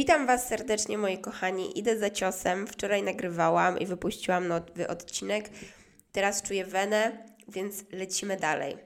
[0.00, 1.78] Witam Was serdecznie, moi kochani.
[1.78, 2.66] Idę za ciosem.
[2.66, 5.50] Wczoraj nagrywałam i wypuściłam nowy odcinek.
[6.12, 8.76] Teraz czuję wenę, więc lecimy dalej.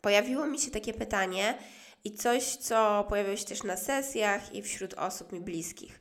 [0.00, 1.58] Pojawiło mi się takie pytanie
[2.04, 6.00] i coś, co pojawiło się też na sesjach i wśród osób mi bliskich.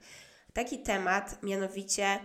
[0.54, 2.20] Taki temat, mianowicie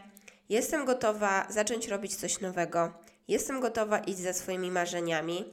[0.48, 2.92] jestem gotowa zacząć robić coś nowego.
[3.28, 5.44] Jestem gotowa iść za swoimi marzeniami.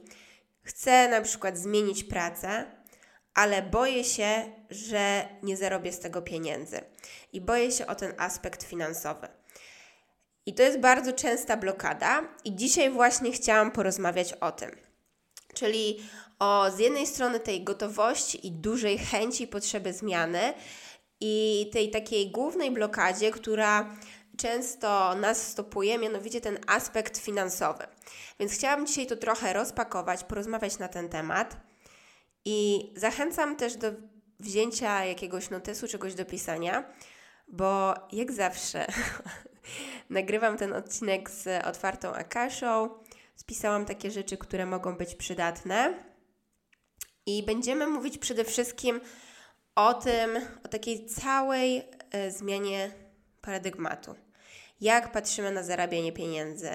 [0.62, 2.66] Chcę na przykład zmienić pracę,
[3.36, 6.80] ale boję się, że nie zarobię z tego pieniędzy.
[7.32, 9.28] I boję się o ten aspekt finansowy.
[10.46, 14.70] I to jest bardzo częsta blokada, i dzisiaj właśnie chciałam porozmawiać o tym.
[15.54, 20.54] Czyli o z jednej strony tej gotowości i dużej chęci i potrzeby zmiany,
[21.20, 23.96] i tej takiej głównej blokadzie, która
[24.36, 27.86] często nas stopuje, mianowicie ten aspekt finansowy.
[28.40, 31.56] Więc chciałam dzisiaj to trochę rozpakować, porozmawiać na ten temat.
[32.48, 33.92] I zachęcam też do
[34.40, 36.84] wzięcia jakiegoś notesu, czegoś do pisania,
[37.48, 38.86] bo jak zawsze
[40.10, 42.90] nagrywam ten odcinek z otwartą Akaszą,
[43.34, 46.04] spisałam takie rzeczy, które mogą być przydatne.
[47.26, 49.00] I będziemy mówić przede wszystkim
[49.74, 50.30] o tym,
[50.64, 52.90] o takiej całej y, zmianie
[53.40, 54.14] paradygmatu.
[54.80, 56.70] Jak patrzymy na zarabianie pieniędzy,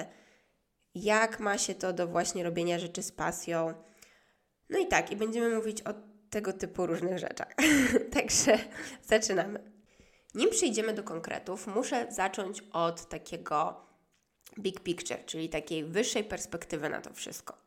[0.95, 3.73] jak ma się to do właśnie robienia rzeczy z pasją
[4.72, 5.94] no i tak, i będziemy mówić o
[6.30, 7.55] tego typu różnych rzeczach.
[8.14, 8.59] Także
[9.03, 9.72] zaczynamy.
[10.36, 13.86] Nim przejdziemy do konkretów, muszę zacząć od takiego
[14.59, 17.58] big picture, czyli takiej wyższej perspektywy na to wszystko.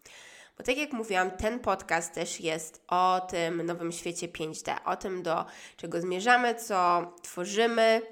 [0.59, 5.22] Bo tak jak mówiłam, ten podcast też jest o tym nowym świecie 5D, o tym,
[5.22, 5.44] do
[5.76, 8.03] czego zmierzamy, co tworzymy.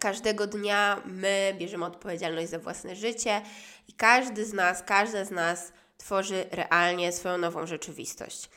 [0.00, 3.42] Każdego dnia my bierzemy odpowiedzialność za własne życie
[3.88, 8.50] i każdy z nas, każda z nas tworzy realnie swoją nową rzeczywistość.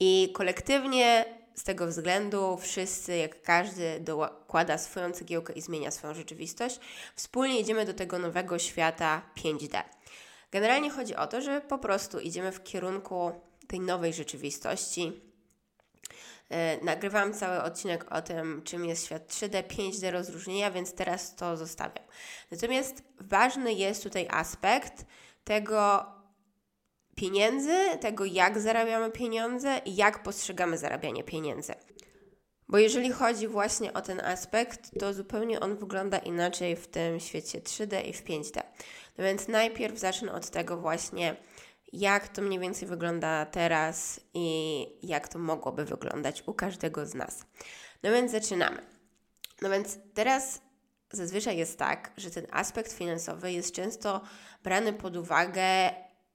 [0.00, 6.80] I kolektywnie z tego względu wszyscy, jak każdy, dokłada swoją cegiełkę i zmienia swoją rzeczywistość,
[7.16, 9.82] wspólnie idziemy do tego nowego świata 5D.
[10.52, 13.32] Generalnie chodzi o to, że po prostu idziemy w kierunku
[13.68, 15.04] tej nowej rzeczywistości.
[16.50, 21.56] Yy, nagrywam cały odcinek o tym, czym jest świat 3D, 5D rozróżnienia, więc teraz to
[21.56, 22.04] zostawiam.
[22.50, 25.06] Natomiast ważny jest tutaj aspekt
[25.44, 26.06] tego,
[27.16, 31.74] pieniędzy, tego jak zarabiamy pieniądze i jak postrzegamy zarabianie pieniędzy.
[32.68, 37.60] Bo jeżeli chodzi właśnie o ten aspekt, to zupełnie on wygląda inaczej w tym świecie
[37.60, 38.62] 3D i w 5D.
[39.18, 41.36] No więc najpierw zacznę od tego właśnie,
[41.92, 47.46] jak to mniej więcej wygląda teraz i jak to mogłoby wyglądać u każdego z nas.
[48.02, 48.82] No więc zaczynamy.
[49.62, 50.60] No więc teraz
[51.10, 54.20] zazwyczaj jest tak, że ten aspekt finansowy jest często
[54.64, 55.90] brany pod uwagę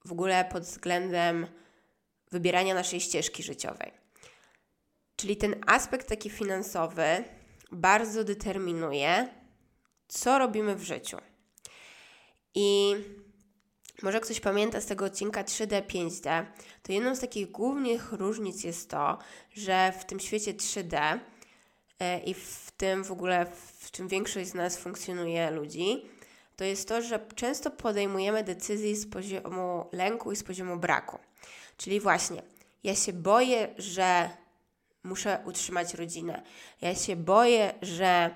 [0.05, 1.47] w ogóle pod względem
[2.31, 3.91] wybierania naszej ścieżki życiowej.
[5.15, 7.23] Czyli ten aspekt taki finansowy
[7.71, 9.27] bardzo determinuje,
[10.07, 11.17] co robimy w życiu.
[12.55, 12.95] I
[14.03, 16.45] może ktoś pamięta z tego odcinka 3D, 5D,
[16.83, 19.17] to jedną z takich głównych różnic jest to,
[19.53, 21.19] że w tym świecie 3D
[21.99, 23.45] e, i w tym w ogóle,
[23.79, 26.05] w czym większość z nas funkcjonuje ludzi,
[26.57, 31.19] to jest to, że często podejmujemy decyzje z poziomu lęku i z poziomu braku.
[31.78, 32.41] Czyli właśnie,
[32.84, 34.29] ja się boję, że
[35.03, 36.44] muszę utrzymać rodzinę.
[36.81, 38.35] Ja się boję, że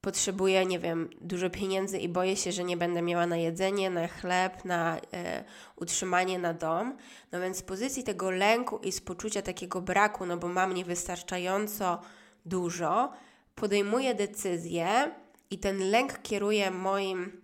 [0.00, 4.08] potrzebuję, nie wiem, dużo pieniędzy i boję się, że nie będę miała na jedzenie, na
[4.08, 5.44] chleb, na e,
[5.76, 6.96] utrzymanie, na dom.
[7.32, 12.00] No więc z pozycji tego lęku i z poczucia takiego braku, no bo mam niewystarczająco
[12.44, 13.12] dużo,
[13.54, 15.14] podejmuję decyzję,
[15.50, 17.42] i ten lęk kieruje moim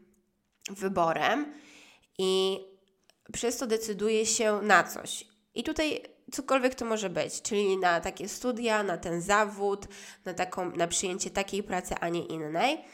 [0.71, 1.53] wyborem
[2.19, 2.61] i
[3.33, 5.25] przez to decyduję się na coś.
[5.55, 9.87] I tutaj cokolwiek to może być, czyli na takie studia, na ten zawód,
[10.25, 12.85] na, taką, na przyjęcie takiej pracy, a nie innej.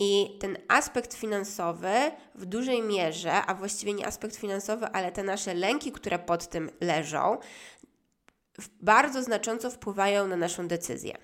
[0.00, 1.92] I ten aspekt finansowy
[2.34, 6.70] w dużej mierze, a właściwie nie aspekt finansowy, ale te nasze lęki, które pod tym
[6.80, 7.38] leżą,
[8.80, 11.18] bardzo znacząco wpływają na naszą decyzję.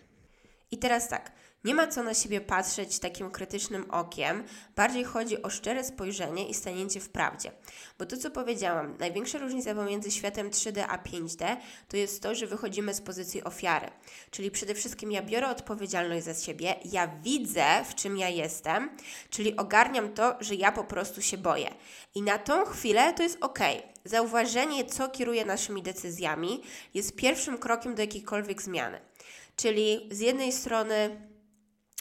[0.70, 1.32] I teraz tak,
[1.64, 4.44] Nie ma co na siebie patrzeć takim krytycznym okiem,
[4.76, 7.52] bardziej chodzi o szczere spojrzenie i stanięcie w prawdzie.
[7.98, 11.56] Bo to, co powiedziałam, największa różnica pomiędzy światem 3D a 5D
[11.88, 13.90] to jest to, że wychodzimy z pozycji ofiary.
[14.30, 18.90] Czyli przede wszystkim ja biorę odpowiedzialność za siebie, ja widzę, w czym ja jestem,
[19.30, 21.74] czyli ogarniam to, że ja po prostu się boję.
[22.14, 23.58] I na tą chwilę to jest ok.
[24.04, 26.62] Zauważenie, co kieruje naszymi decyzjami,
[26.94, 29.00] jest pierwszym krokiem do jakiejkolwiek zmiany.
[29.56, 31.27] Czyli z jednej strony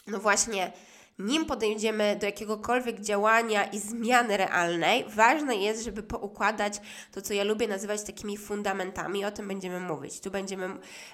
[0.08, 0.72] no właśnie,
[1.18, 6.80] nim podejdziemy do jakiegokolwiek działania i zmiany realnej, ważne jest, żeby poukładać
[7.12, 9.24] to, co ja lubię nazywać takimi fundamentami.
[9.24, 10.20] O tym będziemy mówić.
[10.20, 10.68] Tu będziemy,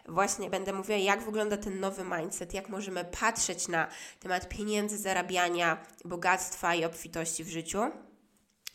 [0.08, 3.88] właśnie będę mówiła, jak wygląda ten nowy mindset, jak możemy patrzeć na
[4.20, 7.81] temat pieniędzy, zarabiania, bogactwa i obfitości w życiu.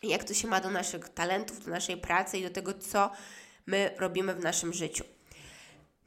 [0.03, 3.11] Jak to się ma do naszych talentów, do naszej pracy i do tego, co
[3.65, 5.03] my robimy w naszym życiu.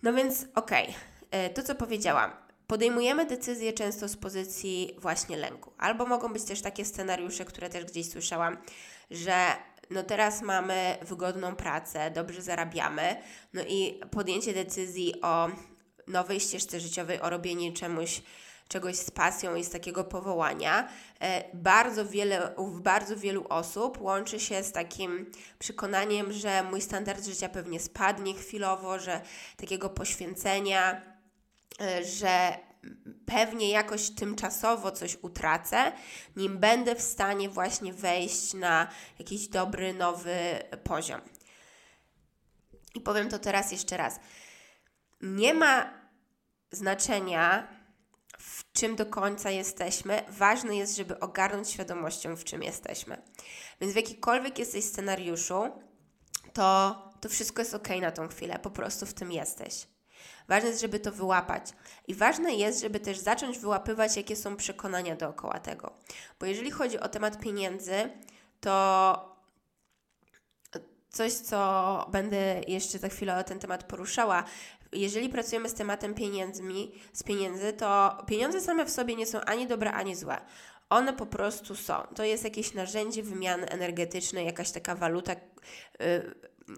[0.02, 0.94] No więc, okej, okay.
[1.30, 2.41] E, to co powiedziałam
[2.72, 5.72] podejmujemy decyzje często z pozycji właśnie lęku.
[5.78, 8.56] Albo mogą być też takie scenariusze, które też gdzieś słyszałam,
[9.10, 9.36] że
[9.90, 13.16] no teraz mamy wygodną pracę, dobrze zarabiamy,
[13.52, 15.48] no i podjęcie decyzji o
[16.08, 18.22] nowej ścieżce życiowej, o robieniu czemuś,
[18.69, 20.88] czegoś z pasją i z takiego powołania,
[21.20, 27.24] e, bardzo wiele, u bardzo wielu osób łączy się z takim przekonaniem, że mój standard
[27.24, 29.20] życia pewnie spadnie chwilowo, że
[29.56, 31.11] takiego poświęcenia,
[32.19, 32.58] że
[33.26, 35.93] pewnie jakoś tymczasowo coś utracę,
[36.37, 38.88] nim będę w stanie właśnie wejść na
[39.19, 41.20] jakiś dobry, nowy poziom.
[42.94, 44.20] I powiem to teraz jeszcze raz.
[45.20, 45.90] Nie ma
[46.70, 47.69] znaczenia,
[48.38, 50.23] w czym do końca jesteśmy.
[50.29, 53.23] Ważne jest, żeby ogarnąć świadomością, w czym jesteśmy.
[53.81, 55.62] Więc w jakikolwiek jesteś scenariuszu,
[56.52, 59.87] to, to wszystko jest ok na tą chwilę, po prostu w tym jesteś.
[60.52, 61.72] Ważne jest, żeby to wyłapać.
[62.08, 65.93] I ważne jest, żeby też zacząć wyłapywać, jakie są przekonania dookoła tego.
[66.40, 68.10] Bo jeżeli chodzi o temat pieniędzy,
[68.60, 69.37] to
[71.10, 74.44] coś, co będę jeszcze za chwilę o ten temat poruszała.
[74.93, 79.66] Jeżeli pracujemy z tematem pieniędzmi, z pieniędzy, to pieniądze same w sobie nie są ani
[79.66, 80.40] dobre, ani złe.
[80.90, 81.94] One po prostu są.
[82.14, 85.32] To jest jakieś narzędzie wymiany energetycznej, jakaś taka waluta.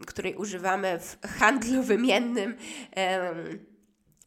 [0.07, 2.57] Której używamy w handlu wymiennym,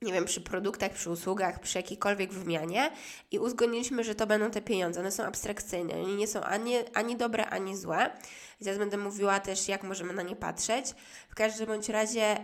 [0.02, 2.92] nie wiem, przy produktach, przy usługach, przy jakiejkolwiek wymianie
[3.32, 5.00] i uzgodniliśmy, że to będą te pieniądze.
[5.00, 8.12] One są abstrakcyjne, one nie są ani, ani dobre, ani złe.
[8.60, 10.86] Zaraz będę mówiła też, jak możemy na nie patrzeć.
[11.30, 12.38] W każdym bądź razie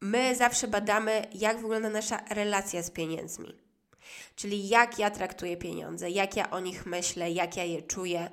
[0.00, 3.58] my zawsze badamy, jak wygląda nasza relacja z pieniędzmi.
[4.36, 8.30] Czyli jak ja traktuję pieniądze, jak ja o nich myślę, jak ja je czuję,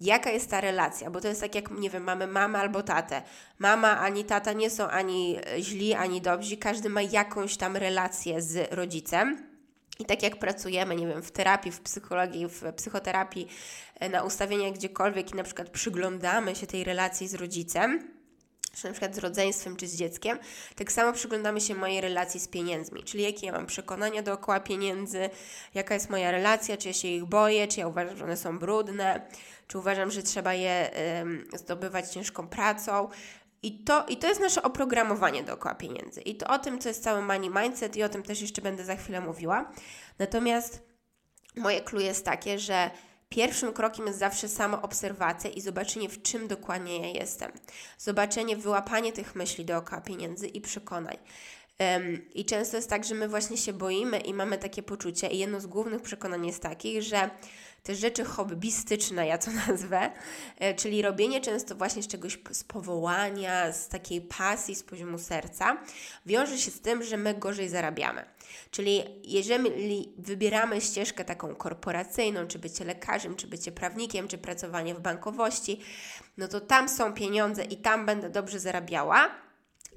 [0.00, 3.22] jaka jest ta relacja, bo to jest tak jak, nie wiem, mamy mamę albo tatę.
[3.58, 8.42] Mama ani tata nie są ani e, źli, ani dobrzy, każdy ma jakąś tam relację
[8.42, 9.50] z rodzicem.
[9.98, 13.48] I tak jak pracujemy, nie wiem, w terapii, w psychologii, w psychoterapii,
[14.00, 18.20] e, na ustawieniach gdziekolwiek i na przykład przyglądamy się tej relacji z rodzicem,
[18.76, 20.38] czy na przykład z rodzeństwem, czy z dzieckiem,
[20.76, 25.30] tak samo przyglądamy się mojej relacji z pieniędzmi, czyli jakie ja mam przekonania dookoła pieniędzy,
[25.74, 28.58] jaka jest moja relacja, czy ja się ich boję, czy ja uważam, że one są
[28.58, 29.20] brudne,
[29.70, 30.90] czy uważam, że trzeba je
[31.54, 33.08] zdobywać ciężką pracą.
[33.62, 36.20] I to, I to jest nasze oprogramowanie dookoła pieniędzy.
[36.20, 38.84] I to o tym, co jest cały money mindset i o tym też jeszcze będę
[38.84, 39.72] za chwilę mówiła.
[40.18, 40.82] Natomiast
[41.56, 42.90] moje clue jest takie, że
[43.28, 47.52] Pierwszym krokiem jest zawsze sama obserwacja i zobaczenie, w czym dokładnie ja jestem.
[47.98, 51.16] Zobaczenie, wyłapanie tych myśli dookoła pieniędzy i przekonań.
[51.80, 55.38] Um, I często jest tak, że my właśnie się boimy i mamy takie poczucie, i
[55.38, 57.30] jedno z głównych przekonań jest takich, że
[57.82, 60.12] te rzeczy hobbystyczne, ja to nazwę,
[60.58, 65.76] e, czyli robienie często właśnie z czegoś z powołania, z takiej pasji, z poziomu serca,
[66.26, 68.24] wiąże się z tym, że my gorzej zarabiamy.
[68.70, 75.00] Czyli jeżeli wybieramy ścieżkę taką korporacyjną, czy bycie lekarzem, czy bycie prawnikiem, czy pracowanie w
[75.00, 75.80] bankowości,
[76.36, 79.30] no to tam są pieniądze i tam będę dobrze zarabiała.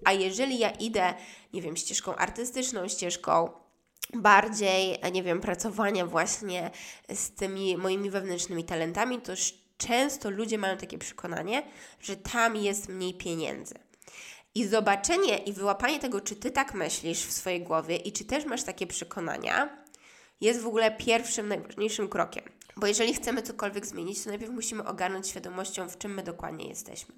[0.06, 1.13] A jeżeli ja idę,
[1.54, 3.62] nie wiem, ścieżką artystyczną, ścieżką
[4.13, 6.72] bardziej, nie wiem, pracowania właśnie
[7.13, 9.33] z tymi moimi wewnętrznymi talentami, to
[9.77, 11.63] często ludzie mają takie przekonanie,
[12.00, 13.75] że tam jest mniej pieniędzy.
[14.55, 18.45] I zobaczenie i wyłapanie tego, czy ty tak myślisz w swojej głowie i czy też
[18.45, 19.83] masz takie przekonania,
[20.41, 22.43] jest w ogóle pierwszym, najważniejszym krokiem.
[22.77, 27.15] Bo jeżeli chcemy cokolwiek zmienić, to najpierw musimy ogarnąć świadomością, w czym my dokładnie jesteśmy.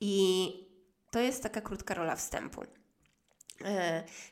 [0.00, 0.52] I
[1.10, 2.62] to jest taka krótka rola wstępu.
[3.60, 3.68] Yy,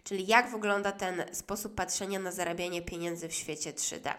[0.04, 4.14] czyli jak wygląda ten sposób patrzenia na zarabianie pieniędzy w świecie 3D.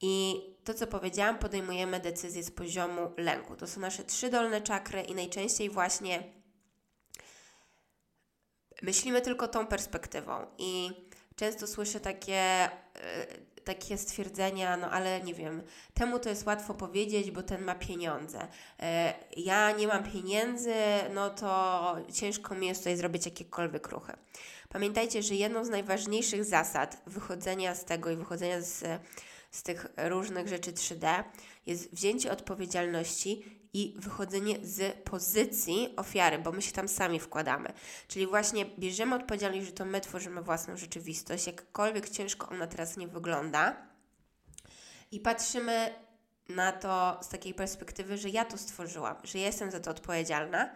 [0.00, 3.56] I to, co powiedziałam, podejmujemy decyzje z poziomu lęku.
[3.56, 6.22] To są nasze trzy dolne czakry i najczęściej właśnie
[8.82, 10.46] myślimy tylko tą perspektywą.
[10.58, 10.90] I
[11.36, 15.62] często słyszę takie, y, takie stwierdzenia, no ale nie wiem,
[15.94, 18.42] temu to jest łatwo powiedzieć, bo ten ma pieniądze.
[18.42, 18.84] Y,
[19.36, 20.74] ja nie mam pieniędzy,
[21.14, 24.12] no to ciężko mi jest tutaj zrobić jakiekolwiek ruchy.
[24.68, 28.84] Pamiętajcie, że jedną z najważniejszych zasad wychodzenia z tego i wychodzenia z,
[29.50, 31.24] z tych różnych rzeczy 3D
[31.66, 37.72] jest wzięcie odpowiedzialności i wychodzenie z pozycji ofiary, bo my się tam sami wkładamy.
[38.08, 43.08] Czyli właśnie bierzemy odpowiedzialność, że to my tworzymy własną rzeczywistość, jakkolwiek ciężko ona teraz nie
[43.08, 43.76] wygląda,
[45.12, 45.94] i patrzymy
[46.48, 50.70] na to z takiej perspektywy, że ja to stworzyłam, że ja jestem za to odpowiedzialna,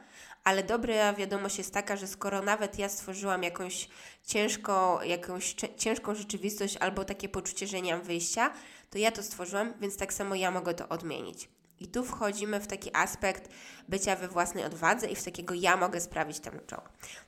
[0.45, 3.89] ale dobra wiadomość jest taka, że skoro nawet ja stworzyłam jakąś
[4.27, 8.53] ciężką, jakąś ciężką rzeczywistość albo takie poczucie, że nie mam wyjścia,
[8.91, 11.58] to ja to stworzyłam, więc tak samo ja mogę to odmienić.
[11.81, 13.51] I tu wchodzimy w taki aspekt
[13.89, 16.83] bycia we własnej odwadze i w takiego ja mogę sprawić temu czoło.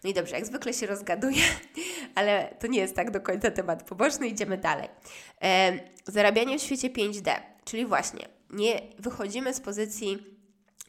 [0.04, 1.42] No i dobrze, jak zwykle się rozgaduję,
[2.14, 4.88] ale to nie jest tak do końca temat poboczny, idziemy dalej.
[6.06, 10.40] Zarabianie w świecie 5D, czyli właśnie nie wychodzimy z pozycji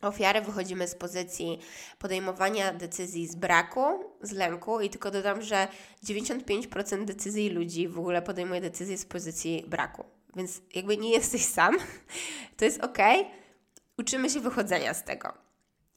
[0.01, 1.59] ofiary, wychodzimy z pozycji
[1.99, 3.81] podejmowania decyzji z braku,
[4.21, 5.67] z lęku i tylko dodam, że
[6.05, 10.05] 95% decyzji ludzi w ogóle podejmuje decyzje z pozycji braku.
[10.35, 11.77] Więc jakby nie jesteś sam,
[12.57, 12.97] to jest ok,
[14.01, 15.34] uczymy się wychodzenia z tego.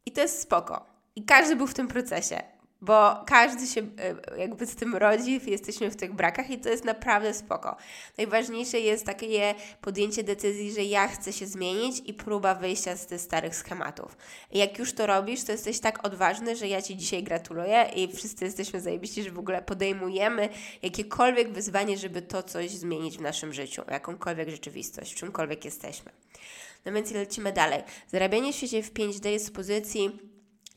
[0.07, 0.87] I to jest spoko.
[1.17, 2.43] I każdy był w tym procesie,
[2.81, 6.85] bo każdy się e, jakby z tym rodzi, jesteśmy w tych brakach i to jest
[6.85, 7.77] naprawdę spoko.
[8.19, 13.21] Najważniejsze jest takie podjęcie decyzji, że ja chcę się zmienić i próba wyjścia z tych
[13.21, 14.17] starych schematów.
[14.51, 18.17] I jak już to robisz, to jesteś tak odważny, że ja Ci dzisiaj gratuluję i
[18.17, 20.49] wszyscy jesteśmy zajebiści, że w ogóle podejmujemy
[20.83, 26.13] jakiekolwiek wyzwanie, żeby to coś zmienić w naszym życiu, jakąkolwiek rzeczywistość, w czymkolwiek jesteśmy.
[26.85, 27.83] No więc lecimy dalej.
[28.09, 30.19] Zarabianie w świecie w 5D jest z pozycji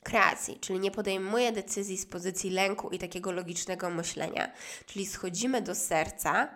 [0.03, 4.51] kreacji, czyli nie podejmuję decyzji z pozycji lęku i takiego logicznego myślenia.
[4.85, 6.49] Czyli schodzimy do serca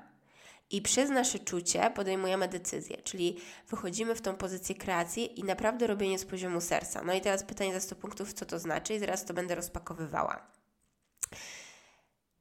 [0.70, 6.20] i przez nasze czucie podejmujemy decyzję, czyli wychodzimy w tą pozycję kreacji i naprawdę robienie
[6.20, 7.02] z poziomu serca.
[7.04, 10.48] No i teraz pytanie za 100 punktów, co to znaczy i zaraz to będę rozpakowywała.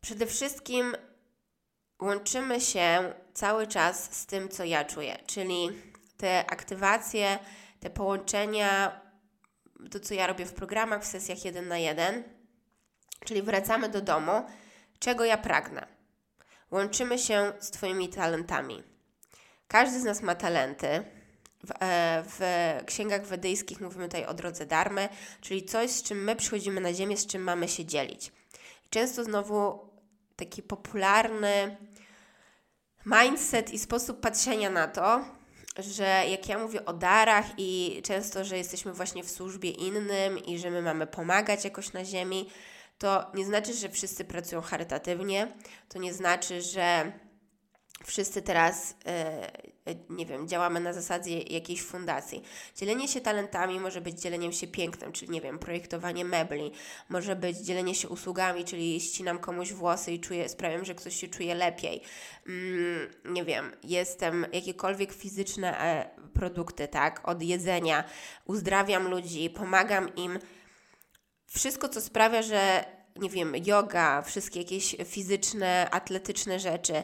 [0.01, 0.97] Przede wszystkim
[2.01, 5.69] łączymy się cały czas z tym, co ja czuję, czyli
[6.21, 7.39] te aktywacje,
[7.81, 9.01] te połączenia,
[9.91, 12.25] to co ja robię w programach, w sesjach jeden na jeden,
[13.25, 14.33] czyli wracamy do domu,
[14.99, 15.87] czego ja pragnę.
[16.71, 18.83] Łączymy się z Twoimi talentami.
[19.69, 21.05] Każdy z nas ma talenty.
[21.65, 22.41] W, e, w
[22.87, 25.09] księgach wedyjskich mówimy tutaj o drodze darmy,
[25.41, 28.33] czyli coś, z czym my przychodzimy na ziemię, z czym mamy się dzielić.
[28.91, 29.91] Często znowu
[30.37, 31.77] taki popularny
[33.07, 35.25] mindset i sposób patrzenia na to
[35.79, 40.59] że jak ja mówię o darach i często, że jesteśmy właśnie w służbie innym i
[40.59, 42.51] że my mamy pomagać jakoś na ziemi,
[42.99, 45.53] to nie znaczy, że wszyscy pracują charytatywnie,
[45.89, 47.13] to nie znaczy, że
[48.05, 49.51] wszyscy teraz, e,
[50.11, 52.43] nie wiem, działamy na zasadzie jakiejś fundacji.
[52.77, 56.73] Dzielenie się talentami może być dzieleniem się pięknem, czyli, nie wiem, projektowanie mebli,
[57.09, 61.29] może być dzielenie się usługami, czyli ścinam komuś włosy i czuję, sprawiam, że ktoś się
[61.29, 62.03] czuje lepiej.
[62.47, 68.05] Mm, nie wiem, jestem jakiekolwiek fizyczne e, produkty, tak, od jedzenia,
[68.45, 70.39] uzdrawiam ludzi, pomagam im.
[71.47, 72.85] Wszystko, co sprawia, że
[73.17, 77.03] nie wiem, yoga, wszystkie jakieś fizyczne, atletyczne rzeczy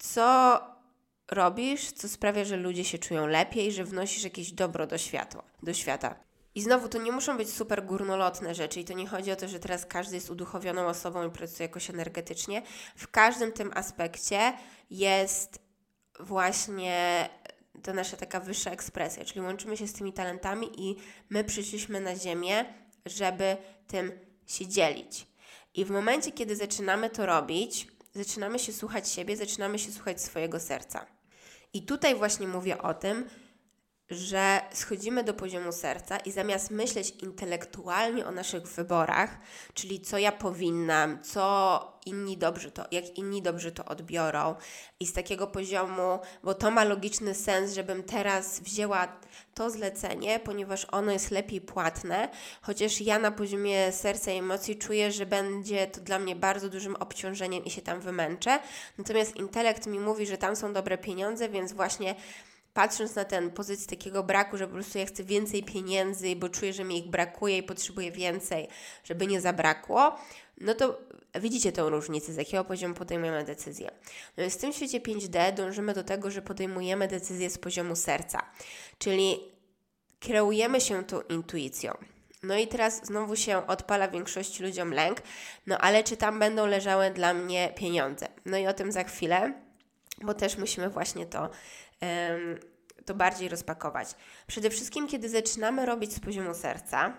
[0.00, 0.60] co
[1.30, 5.74] robisz, co sprawia, że ludzie się czują lepiej, że wnosisz jakieś dobro do światła, do
[5.74, 6.14] świata.
[6.54, 9.48] I znowu, to nie muszą być super górnolotne rzeczy i to nie chodzi o to,
[9.48, 12.62] że teraz każdy jest uduchowioną osobą i pracuje jakoś energetycznie.
[12.96, 14.52] W każdym tym aspekcie
[14.90, 15.58] jest
[16.20, 17.28] właśnie
[17.82, 20.96] to nasza taka wyższa ekspresja, czyli łączymy się z tymi talentami i
[21.30, 22.64] my przyszliśmy na ziemię,
[23.06, 23.56] żeby
[23.86, 24.12] tym
[24.46, 25.26] się dzielić.
[25.74, 30.60] I w momencie, kiedy zaczynamy to robić, zaczynamy się słuchać siebie, zaczynamy się słuchać swojego
[30.60, 31.19] serca.
[31.72, 33.24] I tutaj właśnie mówię o tym,
[34.10, 39.38] że schodzimy do poziomu serca i zamiast myśleć intelektualnie o naszych wyborach,
[39.74, 44.54] czyli co ja powinnam, co inni dobrze to, jak inni dobrze to odbiorą
[45.00, 49.08] i z takiego poziomu, bo to ma logiczny sens, żebym teraz wzięła
[49.54, 52.28] to zlecenie, ponieważ ono jest lepiej płatne,
[52.62, 56.96] chociaż ja na poziomie serca i emocji czuję, że będzie to dla mnie bardzo dużym
[56.96, 58.58] obciążeniem i się tam wymęczę.
[58.98, 62.14] Natomiast intelekt mi mówi, że tam są dobre pieniądze, więc właśnie
[62.74, 66.72] patrząc na ten pozycję takiego braku, że po prostu ja chcę więcej pieniędzy, bo czuję,
[66.72, 68.68] że mi ich brakuje i potrzebuję więcej,
[69.04, 70.18] żeby nie zabrakło,
[70.60, 71.00] no to
[71.34, 73.90] widzicie tą różnicę, z jakiego poziomu podejmujemy decyzję.
[74.36, 78.42] No więc w tym świecie 5D dążymy do tego, że podejmujemy decyzję z poziomu serca,
[78.98, 79.38] czyli
[80.20, 81.94] kreujemy się tą intuicją.
[82.42, 85.22] No i teraz znowu się odpala większości ludziom lęk,
[85.66, 88.28] no ale czy tam będą leżały dla mnie pieniądze?
[88.46, 89.54] No i o tym za chwilę,
[90.22, 91.50] bo też musimy właśnie to,
[93.04, 94.14] to bardziej rozpakować.
[94.46, 97.12] Przede wszystkim, kiedy zaczynamy robić z poziomu serca,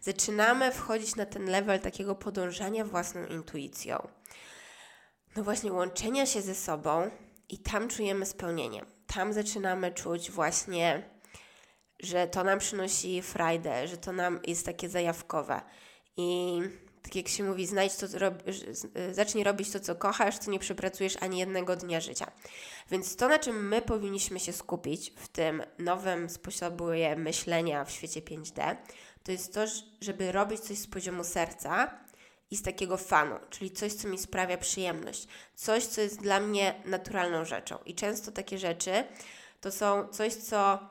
[0.00, 4.08] zaczynamy wchodzić na ten level takiego podążania własną intuicją.
[5.36, 7.10] No właśnie, łączenia się ze sobą
[7.48, 8.84] i tam czujemy spełnienie.
[9.06, 11.10] Tam zaczynamy czuć właśnie,
[12.00, 15.60] że to nam przynosi frajdę, że to nam jest takie zajawkowe.
[16.16, 16.60] I
[17.04, 18.34] tak jak się mówi, znajdź to, rob,
[19.12, 22.30] zacznij robić to, co kochasz, to nie przepracujesz ani jednego dnia życia.
[22.90, 28.20] Więc to, na czym my powinniśmy się skupić w tym nowym sposobie myślenia w świecie
[28.20, 28.76] 5D,
[29.22, 29.60] to jest to,
[30.00, 31.90] żeby robić coś z poziomu serca
[32.50, 36.74] i z takiego fanu, czyli coś, co mi sprawia przyjemność, coś, co jest dla mnie
[36.84, 37.78] naturalną rzeczą.
[37.86, 39.04] I często takie rzeczy
[39.60, 40.88] to są coś, co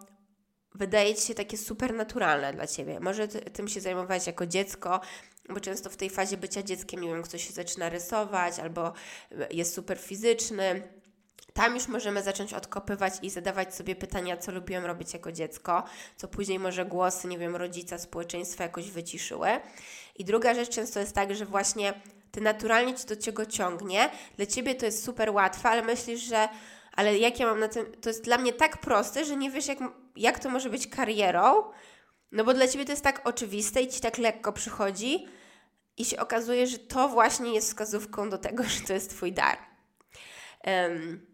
[0.75, 2.99] wydaje ci się takie super naturalne dla ciebie.
[2.99, 5.01] Może ty, tym się zajmować jako dziecko,
[5.49, 8.93] bo często w tej fazie bycia dzieckiem, nie wiem, ktoś się zaczyna rysować albo
[9.51, 10.83] jest super fizyczny
[11.53, 15.83] tam już możemy zacząć odkopywać i zadawać sobie pytania, co lubiłem robić jako dziecko,
[16.17, 19.47] co później może głosy, nie wiem, rodzica, społeczeństwa jakoś wyciszyły.
[20.15, 21.93] I druga rzecz często jest tak, że właśnie
[22.31, 26.49] ty naturalnie ci do czego ciągnie, dla ciebie to jest super łatwe, ale myślisz, że
[26.95, 29.67] ale jak ja mam na tym, to jest dla mnie tak proste, że nie wiesz,
[29.67, 29.77] jak,
[30.15, 31.63] jak to może być karierą,
[32.33, 35.27] no bo dla ciebie to jest tak oczywiste i ci tak lekko przychodzi,
[35.97, 39.57] i się okazuje, że to właśnie jest wskazówką do tego, że to jest twój dar.
[40.67, 41.25] Um,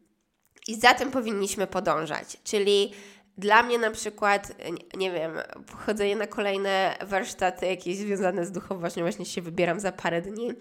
[0.68, 2.38] i za tym powinniśmy podążać.
[2.44, 2.94] Czyli
[3.38, 4.52] dla mnie na przykład,
[4.98, 5.32] nie wiem,
[5.86, 10.54] chodzenie na kolejne warsztaty jakieś związane z duchowością, właśnie się wybieram za parę dni,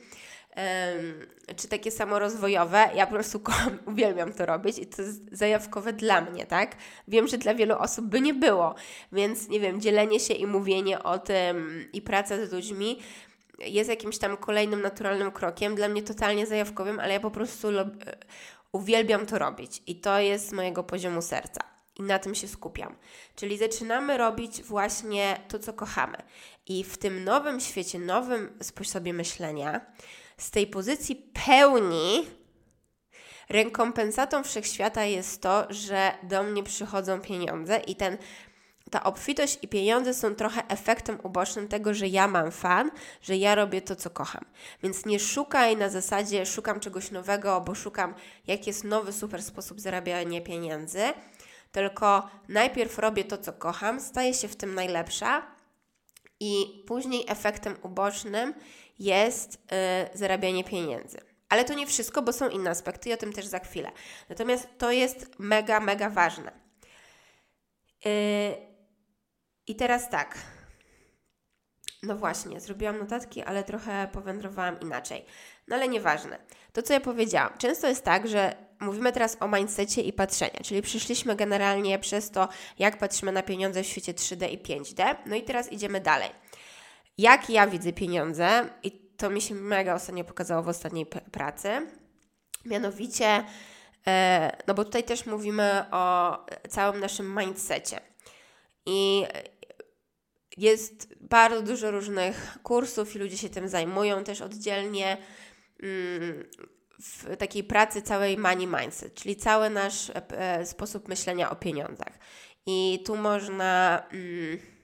[1.57, 6.21] czy takie samorozwojowe, ja po prostu kocham, uwielbiam to robić i to jest zajawkowe dla
[6.21, 6.77] mnie, tak?
[7.09, 8.75] Wiem, że dla wielu osób by nie było,
[9.13, 12.99] więc nie wiem, dzielenie się i mówienie o tym i praca z ludźmi
[13.59, 17.69] jest jakimś tam kolejnym naturalnym krokiem, dla mnie totalnie zajawkowym, ale ja po prostu
[18.73, 21.61] Uwielbiam to robić i to jest mojego poziomu serca.
[21.97, 22.97] I na tym się skupiam.
[23.37, 26.17] Czyli zaczynamy robić właśnie to, co kochamy.
[26.67, 29.81] I w tym nowym świecie, nowym sposobie myślenia,
[30.39, 32.27] z tej pozycji pełni,
[33.49, 38.19] rekompensatą wszechświata jest to, że do mnie przychodzą pieniądze i ten
[38.91, 42.91] ta obfitość i pieniądze są trochę efektem ubocznym tego, że ja mam fan,
[43.23, 44.45] że ja robię to, co kocham.
[44.83, 48.15] Więc nie szukaj na zasadzie, szukam czegoś nowego, bo szukam,
[48.47, 51.03] jaki jest nowy, super sposób zarabiania pieniędzy,
[51.73, 55.43] tylko najpierw robię to, co kocham, staję się w tym najlepsza
[56.41, 58.55] i później efektem ubocznym
[58.99, 61.19] jest yy, zarabianie pieniędzy.
[61.49, 63.91] Ale to nie wszystko, bo są inne aspekty i o tym też za chwilę.
[64.29, 66.53] Natomiast to jest mega, mega ważne.
[68.05, 68.11] Yy,
[69.67, 70.39] i teraz tak.
[72.03, 75.25] No właśnie, zrobiłam notatki, ale trochę powędrowałam inaczej.
[75.69, 76.39] No ale nieważne.
[76.73, 77.59] To, co ja powiedziałam.
[77.59, 82.49] Często jest tak, że mówimy teraz o mindsetie i patrzenia, czyli przyszliśmy generalnie przez to,
[82.79, 85.17] jak patrzymy na pieniądze w świecie 3D i 5D.
[85.27, 86.31] No i teraz idziemy dalej.
[87.19, 91.87] Jak ja widzę pieniądze, i to mi się mega ostatnio pokazało w ostatniej pracy,
[92.65, 93.45] mianowicie,
[94.07, 96.37] e, no bo tutaj też mówimy o
[96.69, 98.01] całym naszym mindsetie.
[98.87, 99.25] I
[100.57, 105.17] jest bardzo dużo różnych kursów i ludzie się tym zajmują też oddzielnie
[105.83, 106.45] mm,
[106.99, 112.19] w takiej pracy całej money mindset, czyli cały nasz e, sposób myślenia o pieniądzach.
[112.67, 114.78] I tu można mm,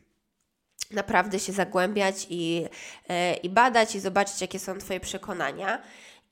[0.90, 2.64] naprawdę się zagłębiać i,
[3.08, 5.82] e, i badać i zobaczyć, jakie są Twoje przekonania.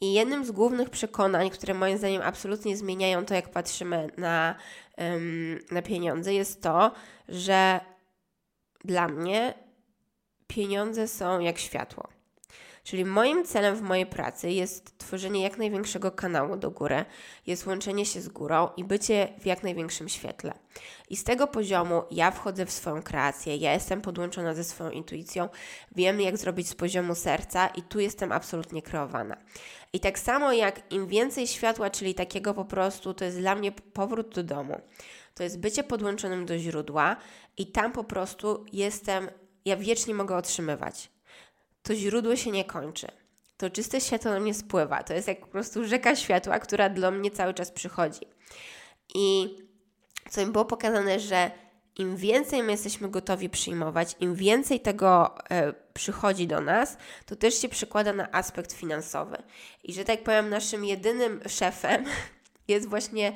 [0.01, 4.55] I jednym z głównych przekonań, które moim zdaniem absolutnie zmieniają to, jak patrzymy na,
[5.71, 6.93] na pieniądze, jest to,
[7.29, 7.81] że
[8.85, 9.55] dla mnie
[10.47, 12.09] pieniądze są jak światło.
[12.85, 17.05] Czyli moim celem w mojej pracy jest tworzenie jak największego kanału do góry,
[17.47, 20.55] jest łączenie się z górą i bycie w jak największym świetle.
[21.11, 25.49] I z tego poziomu ja wchodzę w swoją kreację, ja jestem podłączona ze swoją intuicją,
[25.97, 29.37] wiem jak zrobić z poziomu serca i tu jestem absolutnie kreowana.
[29.93, 33.73] I tak samo jak im więcej światła, czyli takiego po prostu, to jest dla mnie
[33.73, 34.81] powrót do domu
[35.35, 37.17] to jest bycie podłączonym do źródła
[37.57, 39.31] i tam po prostu jestem,
[39.65, 41.11] ja wiecznie mogę otrzymywać.
[41.83, 43.07] To źródło się nie kończy.
[43.57, 45.03] To czyste światło na mnie spływa.
[45.03, 48.27] To jest jak po prostu rzeka światła, która do mnie cały czas przychodzi.
[49.15, 49.57] I
[50.31, 51.51] co mi było pokazane, że
[51.99, 57.55] im więcej my jesteśmy gotowi przyjmować, im więcej tego e, przychodzi do nas, to też
[57.55, 59.37] się przekłada na aspekt finansowy.
[59.85, 62.05] I że tak powiem, naszym jedynym szefem
[62.69, 63.33] jest właśnie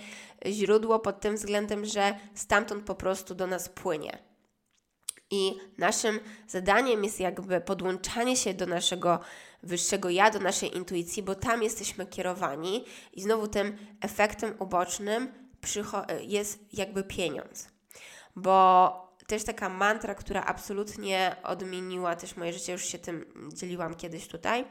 [0.46, 4.18] źródło pod tym względem, że stamtąd po prostu do nas płynie.
[5.30, 9.20] I naszym zadaniem jest jakby podłączanie się do naszego
[9.62, 15.32] wyższego ja, do naszej intuicji, bo tam jesteśmy kierowani i znowu tym efektem ubocznym
[16.20, 17.68] jest jakby pieniądz.
[18.36, 24.28] Bo też taka mantra, która absolutnie odmieniła też moje życie, już się tym dzieliłam kiedyś
[24.28, 24.64] tutaj,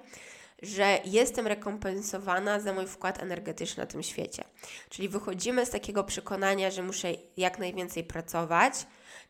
[0.61, 4.43] że jestem rekompensowana za mój wkład energetyczny na tym świecie.
[4.89, 8.73] Czyli wychodzimy z takiego przekonania, że muszę jak najwięcej pracować,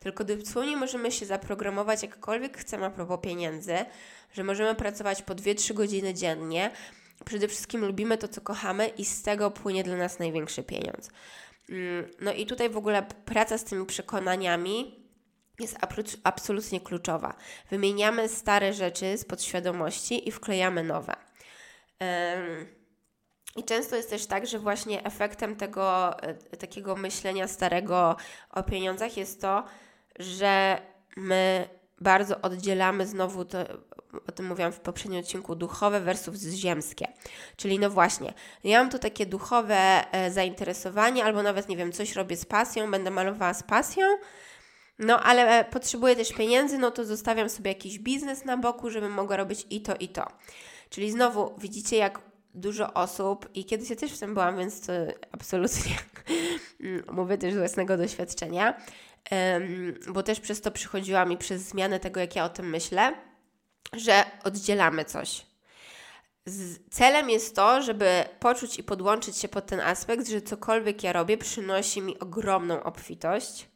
[0.06, 3.76] tylko dosłownie możemy się zaprogramować jakkolwiek chcemy a propos pieniędzy,
[4.34, 6.72] że możemy pracować po 2-3 godziny dziennie.
[7.26, 11.10] Przede wszystkim lubimy to, co kochamy, i z tego płynie dla nas największy pieniądz.
[11.70, 15.04] Mm, no i tutaj w ogóle praca z tymi przekonaniami
[15.60, 15.78] jest
[16.24, 17.36] absolutnie kluczowa.
[17.70, 21.15] Wymieniamy stare rzeczy z podświadomości i wklejamy nowe.
[23.56, 28.15] I często jest też tak, że właśnie efektem tego e, takiego myślenia starego
[28.50, 29.63] o pieniądzach jest to,
[30.19, 30.82] że
[31.17, 31.69] my
[32.01, 33.58] bardzo oddzielamy znowu to,
[34.28, 37.08] o tym mówiłam w poprzednim odcinku, duchowe versus ziemskie.
[37.58, 42.15] Czyli no właśnie, ja mam tu takie duchowe e, zainteresowanie, albo nawet nie wiem, coś
[42.15, 44.06] robię z pasją, będę malowała z pasją,
[44.99, 49.12] no ale e, potrzebuję też pieniędzy, no to zostawiam sobie jakiś biznes na boku, żebym
[49.12, 50.28] mogła robić i to, i to.
[50.89, 54.94] Czyli znowu widzicie, jak dużo osób, i kiedyś ja też w tym byłam, więc to
[55.32, 55.96] absolutnie
[57.12, 58.82] mówię też z własnego doświadczenia,
[60.08, 63.13] bo też przez to przychodziłam i przez zmianę tego, jak ja o tym myślę,
[63.94, 65.46] że oddzielamy coś.
[66.91, 71.38] Celem jest to, żeby poczuć i podłączyć się pod ten aspekt, że cokolwiek ja robię
[71.38, 73.68] przynosi mi ogromną obfitość.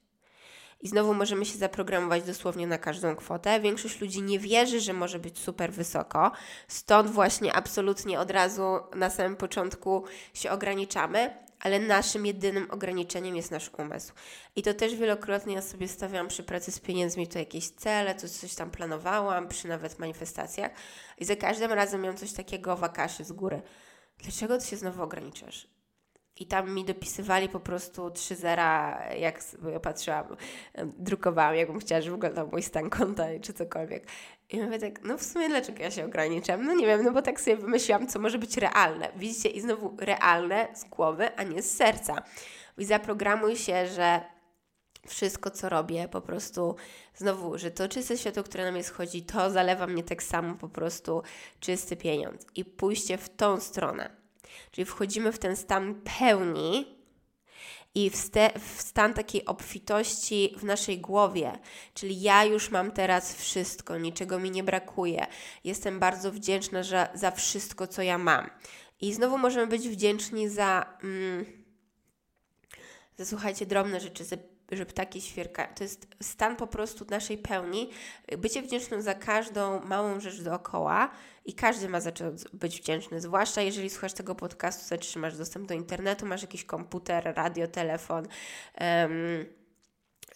[0.82, 3.60] I znowu możemy się zaprogramować dosłownie na każdą kwotę.
[3.60, 6.32] Większość ludzi nie wierzy, że może być super wysoko,
[6.68, 13.52] stąd właśnie absolutnie od razu na samym początku się ograniczamy, ale naszym jedynym ograniczeniem jest
[13.52, 14.14] nasz umysł.
[14.56, 18.30] I to też wielokrotnie ja sobie stawiam przy pracy z pieniędzmi to jakieś cele, to
[18.30, 20.72] coś tam planowałam, przy nawet manifestacjach
[21.18, 23.62] i za każdym razem miałam coś takiego w akaszy z góry.
[24.18, 25.79] Dlaczego ty się znowu ograniczasz?
[26.36, 30.26] I tam mi dopisywali po prostu trzy zera, jak ja patrzyłam,
[30.98, 34.08] drukowałam, jakbym chciała, żeby wyglądał mój stan konta czy cokolwiek.
[34.50, 36.66] I mówię tak, no w sumie dlaczego ja się ograniczam?
[36.66, 39.12] No nie wiem, no bo tak sobie wymyśliłam, co może być realne.
[39.16, 39.50] Widzicie?
[39.50, 42.16] I znowu realne z głowy, a nie z serca.
[42.78, 44.22] I zaprogramuj się, że
[45.08, 46.76] wszystko, co robię, po prostu
[47.16, 50.70] znowu, że to czyste światło, które na mnie schodzi, to zalewa mnie tak samo po
[50.70, 51.24] prostu
[51.60, 52.46] czysty pieniądz.
[52.56, 54.19] I pójście w tą stronę.
[54.72, 57.00] Czyli wchodzimy w ten stan pełni,
[57.96, 61.60] i w, ste, w stan takiej obfitości w naszej głowie.
[61.94, 65.28] Czyli ja już mam teraz wszystko, niczego mi nie brakuje.
[65.64, 68.50] Jestem bardzo wdzięczna za, za wszystko, co ja mam.
[69.02, 71.46] I znowu możemy być wdzięczni za, mm,
[73.18, 74.36] za słuchajcie, drobne rzeczy, za
[74.72, 75.70] że ptaki świerkają.
[75.76, 77.90] To jest stan po prostu naszej pełni.
[78.38, 81.10] Bycie wdzięcznym za każdą małą rzecz dookoła
[81.46, 85.68] i każdy ma zacząć być wdzięczny, zwłaszcza jeżeli słuchasz tego podcastu, znaczy, że masz dostęp
[85.68, 88.28] do internetu, masz jakiś komputer, radio, telefon,
[88.82, 89.46] um,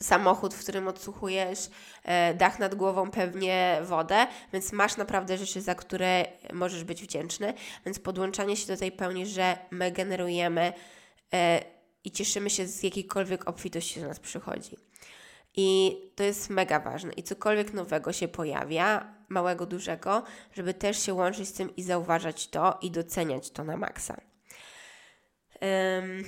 [0.02, 1.70] samochód, w którym odsłuchujesz,
[2.04, 7.54] e, dach nad głową, pewnie wodę, więc masz naprawdę rzeczy, za które możesz być wdzięczny,
[7.86, 10.74] więc podłączanie się do tej pełni, że my generujemy
[11.34, 11.73] e,
[12.04, 14.78] i cieszymy się z jakiejkolwiek obfitości do nas przychodzi.
[15.56, 17.14] I to jest mega ważne.
[17.14, 22.48] I cokolwiek nowego się pojawia, małego, dużego, żeby też się łączyć z tym i zauważać
[22.48, 24.22] to i doceniać to na maksa.
[25.62, 26.24] Um,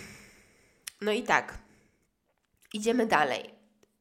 [1.01, 1.57] no i tak,
[2.73, 3.55] idziemy dalej.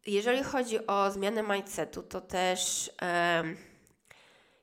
[0.06, 3.56] Jeżeli chodzi o zmianę mindsetu, to też um,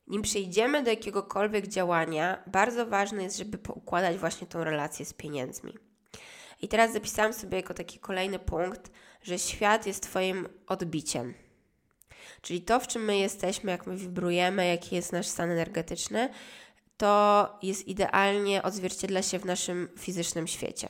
[0.08, 5.91] nim przejdziemy do jakiegokolwiek działania, bardzo ważne jest, żeby poukładać właśnie tą relację z pieniędzmi.
[6.62, 8.91] I teraz zapisałam sobie jako taki kolejny punkt,
[9.24, 11.34] że świat jest Twoim odbiciem.
[12.41, 16.30] Czyli to, w czym my jesteśmy, jak my wibrujemy, jaki jest nasz stan energetyczny,
[16.97, 20.89] to jest idealnie odzwierciedla się w naszym fizycznym świecie.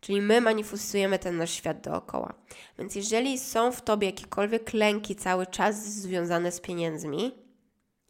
[0.00, 2.34] Czyli my manifestujemy ten nasz świat dookoła.
[2.78, 7.32] Więc jeżeli są w tobie jakiekolwiek lęki cały czas związane z pieniędzmi,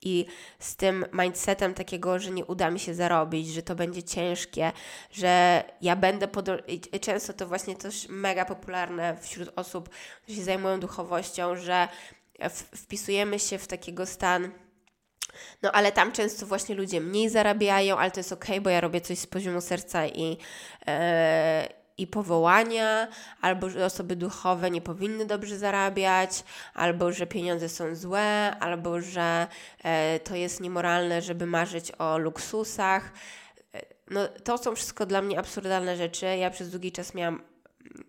[0.02, 0.26] i
[0.58, 4.72] z tym mindsetem takiego, że nie uda mi się zarobić, że to będzie ciężkie,
[5.12, 6.64] że ja będę podążać.
[7.00, 9.88] Często to właśnie też mega popularne wśród osób,
[10.22, 11.88] które się zajmują duchowością, że
[12.76, 14.50] wpisujemy się w takiego stan.
[15.62, 19.00] No, ale tam często właśnie ludzie mniej zarabiają, ale to jest ok, bo ja robię
[19.00, 20.36] coś z poziomu serca i, yy,
[22.02, 23.08] i powołania,
[23.40, 29.46] albo że osoby duchowe nie powinny dobrze zarabiać, albo że pieniądze są złe, albo że
[29.84, 33.12] e, to jest niemoralne, żeby marzyć o luksusach.
[33.74, 36.26] E, no, to są wszystko dla mnie absurdalne rzeczy.
[36.26, 37.51] Ja przez długi czas miałam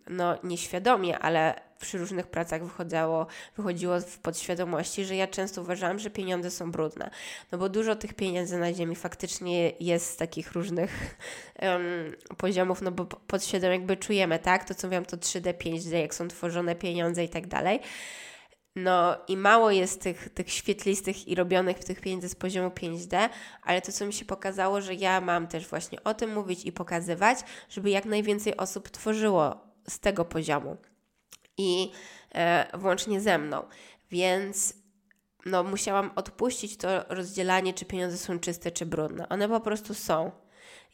[0.10, 6.10] no nieświadomie, ale przy różnych pracach wychodziło, wychodziło w podświadomości, że ja często uważałam, że
[6.10, 7.10] pieniądze są brudne.
[7.52, 11.18] No bo dużo tych pieniędzy na ziemi faktycznie jest z takich różnych
[11.62, 14.64] um, poziomów, no bo podświadomie jakby czujemy, tak?
[14.66, 17.80] To co mówiłam, to 3D, 5D, jak są tworzone pieniądze i tak dalej.
[18.76, 23.30] No i mało jest tych, tych świetlistych i robionych tych pieniędzy z poziomu 5D,
[23.64, 26.72] ale to, co mi się pokazało, że ja mam też właśnie o tym mówić i
[26.72, 29.58] pokazywać, żeby jak najwięcej osób tworzyło
[29.88, 30.78] z tego poziomu
[31.58, 31.92] i
[32.36, 33.64] e, włącznie ze mną.
[34.12, 34.74] Więc
[35.46, 39.30] no, musiałam odpuścić to rozdzielanie, czy pieniądze są czyste, czy brudne.
[39.30, 40.32] One po prostu są.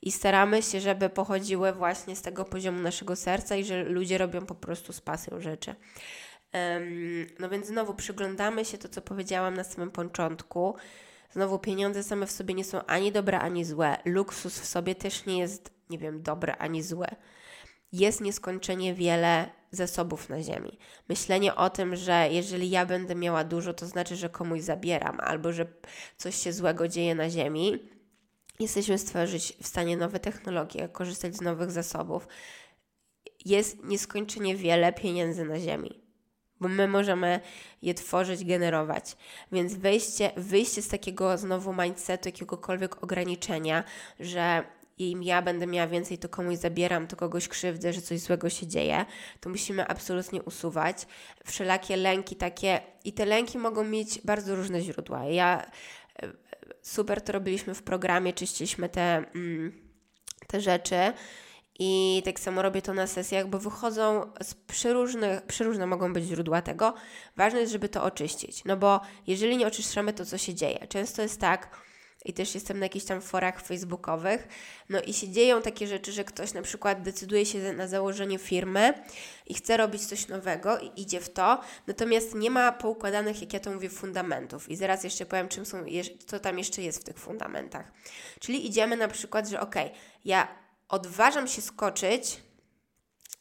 [0.02, 4.46] I staramy się, żeby pochodziły właśnie z tego poziomu naszego serca i że ludzie robią
[4.46, 5.76] po prostu z pasją rzeczy.
[7.40, 10.76] No więc znowu przyglądamy się to, co powiedziałam na samym początku.
[11.32, 13.98] Znowu pieniądze same w sobie nie są ani dobre, ani złe.
[14.06, 17.16] Luksus w sobie też nie jest, nie wiem, dobre ani złe.
[17.92, 20.78] Jest nieskończenie wiele zasobów na ziemi.
[21.10, 25.54] Myślenie o tym, że jeżeli ja będę miała dużo, to znaczy, że komuś zabieram, albo
[25.54, 25.66] że
[26.18, 27.90] coś się złego dzieje na ziemi.
[28.60, 32.28] Jesteśmy stworzyć w stanie nowe technologie, korzystać z nowych zasobów.
[33.46, 36.09] Jest nieskończenie wiele pieniędzy na ziemi
[36.62, 37.40] bo my możemy
[37.82, 39.18] je tworzyć, generować.
[39.52, 43.84] Więc wyjście, wyjście z takiego znowu mindsetu, jakiegokolwiek ograniczenia,
[44.20, 44.64] że
[45.00, 48.68] im ja będę miała więcej, to komuś zabieram, to kogoś krzywdzę, że coś złego się
[48.68, 49.06] dzieje,
[49.40, 51.08] to musimy absolutnie usuwać.
[51.46, 55.26] Wszelakie lęki takie, i te lęki mogą mieć bardzo różne źródła.
[55.26, 55.66] Ja
[56.22, 56.28] e,
[56.82, 59.92] super to robiliśmy w programie, czyściliśmy te, mm,
[60.48, 61.14] te rzeczy
[61.80, 66.62] i tak samo robię to na sesjach, bo wychodzą z przeróżnych, przeróżne mogą być źródła
[66.62, 66.94] tego.
[67.38, 68.66] Ważne jest, żeby to oczyścić.
[68.66, 70.88] No bo jeżeli nie oczyszczamy, to co się dzieje?
[70.88, 71.70] Często jest tak,
[72.26, 74.48] i też jestem na jakichś tam forach facebookowych,
[74.90, 78.94] no i się dzieją takie rzeczy, że ktoś na przykład decyduje się na założenie firmy
[79.48, 83.60] i chce robić coś nowego i idzie w to, natomiast nie ma poukładanych, jak ja
[83.60, 84.70] to mówię, fundamentów.
[84.70, 85.86] I zaraz jeszcze powiem, czym są,
[86.28, 87.92] co tam jeszcze jest w tych fundamentach.
[88.40, 89.76] Czyli idziemy na przykład, że ok,
[90.26, 90.48] ja
[90.90, 92.38] odważam się skoczyć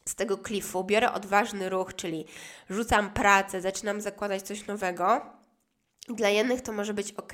[0.05, 2.25] z tego klifu, biorę odważny ruch, czyli
[2.69, 5.21] rzucam pracę, zaczynam zakładać coś nowego.
[6.07, 7.33] Dla jednych to może być ok,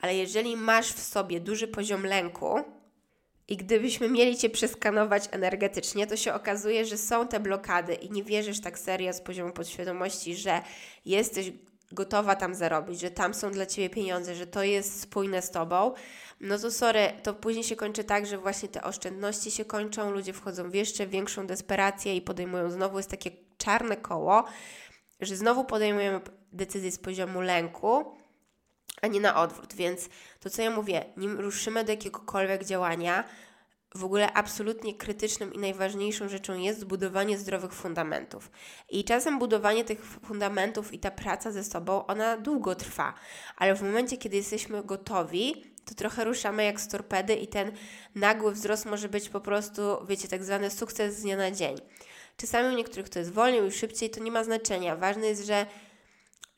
[0.00, 2.64] ale jeżeli masz w sobie duży poziom lęku
[3.48, 8.24] i gdybyśmy mieli Cię przeskanować energetycznie, to się okazuje, że są te blokady i nie
[8.24, 10.62] wierzysz tak serio z poziomu podświadomości, że
[11.04, 11.52] jesteś
[11.92, 15.94] gotowa tam zarobić, że tam są dla Ciebie pieniądze, że to jest spójne z Tobą,
[16.40, 20.32] no to sorry, to później się kończy tak, że właśnie te oszczędności się kończą, ludzie
[20.32, 24.44] wchodzą w jeszcze większą desperację i podejmują znowu, jest takie czarne koło,
[25.20, 26.20] że znowu podejmujemy
[26.52, 28.04] decyzję z poziomu lęku,
[29.02, 29.74] a nie na odwrót.
[29.74, 30.08] Więc
[30.40, 33.24] to, co ja mówię, nim ruszymy do jakiegokolwiek działania,
[33.94, 38.50] w ogóle absolutnie krytycznym i najważniejszą rzeczą jest zbudowanie zdrowych fundamentów.
[38.88, 43.14] I czasem budowanie tych fundamentów i ta praca ze sobą, ona długo trwa,
[43.56, 47.72] ale w momencie, kiedy jesteśmy gotowi, to trochę ruszamy jak z torpedy i ten
[48.14, 51.76] nagły wzrost może być po prostu, wiecie, tak zwany sukces z dnia na dzień.
[52.36, 54.96] Czasami u niektórych to jest wolniej i szybciej, to nie ma znaczenia.
[54.96, 55.66] Ważne jest, że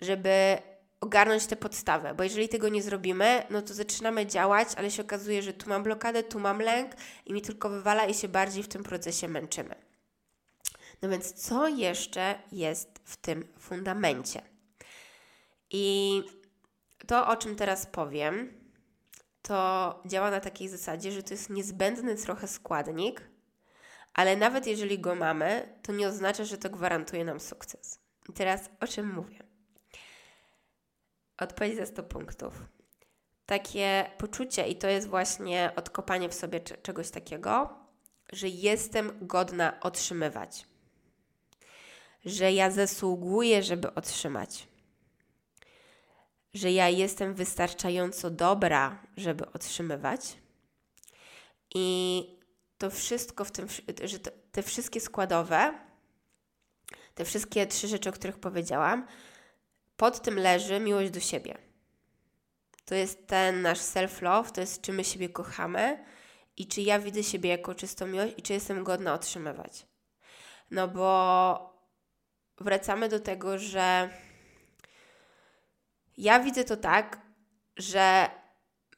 [0.01, 0.59] żeby
[1.01, 5.43] ogarnąć tę podstawę, bo jeżeli tego nie zrobimy, no to zaczynamy działać, ale się okazuje,
[5.43, 6.93] że tu mam blokadę, tu mam lęk
[7.27, 9.75] i mi tylko wywala i się bardziej w tym procesie męczymy.
[11.03, 14.43] No więc co jeszcze jest w tym fundamencie?
[15.71, 16.23] I
[17.07, 18.53] to, o czym teraz powiem,
[19.43, 23.23] to działa na takiej zasadzie, że to jest niezbędny trochę składnik,
[24.15, 27.99] ale nawet jeżeli go mamy, to nie oznacza, że to gwarantuje nam sukces.
[28.29, 29.50] I teraz o czym mówię?
[31.41, 32.55] Odpowiedź za 100 punktów.
[33.47, 37.79] Takie poczucie, i to jest właśnie odkopanie w sobie czegoś takiego,
[38.33, 40.67] że jestem godna otrzymywać,
[42.25, 44.69] że ja zasługuję, żeby otrzymać,
[46.55, 50.37] że ja jestem wystarczająco dobra, żeby otrzymywać.
[51.75, 52.27] I
[52.79, 53.67] to wszystko w tym,
[54.05, 54.19] że
[54.53, 55.75] te wszystkie składowe,
[57.15, 59.07] te wszystkie trzy rzeczy, o których powiedziałam,
[60.01, 61.59] pod tym leży miłość do siebie.
[62.85, 66.05] To jest ten nasz self-love, to jest czy my siebie kochamy
[66.57, 69.87] i czy ja widzę siebie jako czystą miłość i czy jestem godna otrzymywać.
[70.71, 71.81] No bo
[72.61, 74.11] wracamy do tego, że
[76.17, 77.21] ja widzę to tak,
[77.77, 78.31] że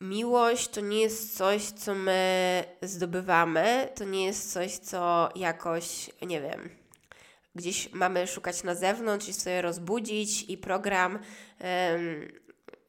[0.01, 6.41] miłość to nie jest coś, co my zdobywamy, to nie jest coś, co jakoś, nie
[6.41, 6.82] wiem,
[7.55, 11.19] gdzieś mamy szukać na zewnątrz i sobie rozbudzić i program,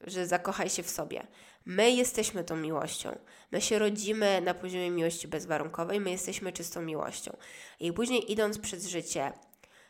[0.00, 1.26] że zakochaj się w sobie.
[1.66, 3.18] My jesteśmy tą miłością.
[3.52, 7.36] My się rodzimy na poziomie miłości bezwarunkowej, my jesteśmy czystą miłością.
[7.80, 9.32] I później idąc przez życie,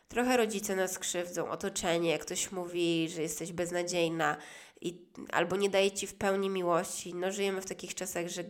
[0.07, 4.37] trochę rodzice nas krzywdzą, otoczenie, ktoś mówi, że jesteś beznadziejna
[4.81, 7.13] i, albo nie daje ci w pełni miłości.
[7.13, 8.43] No, żyjemy w takich czasach, że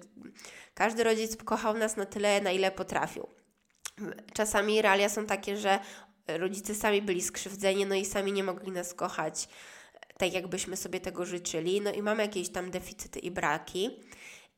[0.74, 3.28] każdy rodzic kochał nas na tyle, na ile potrafił.
[4.34, 5.80] Czasami realia są takie, że
[6.28, 9.48] rodzice sami byli skrzywdzeni, no i sami nie mogli nas kochać
[10.18, 11.82] tak, jakbyśmy sobie tego życzyli.
[11.82, 14.00] No i mamy jakieś tam deficyty i braki.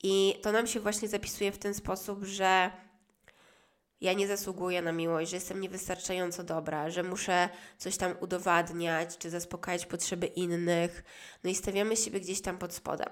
[0.03, 2.71] I to nam się właśnie zapisuje w ten sposób, że
[4.01, 9.29] ja nie zasługuję na miłość, że jestem niewystarczająco dobra, że muszę coś tam udowadniać, czy
[9.29, 11.03] zaspokajać potrzeby innych.
[11.43, 13.09] No i stawiamy siebie gdzieś tam pod spodem.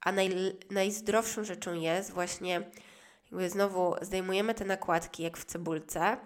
[0.00, 2.70] A naj, najzdrowszą rzeczą jest właśnie,
[3.24, 6.16] jakby znowu zdejmujemy te nakładki jak w cebulce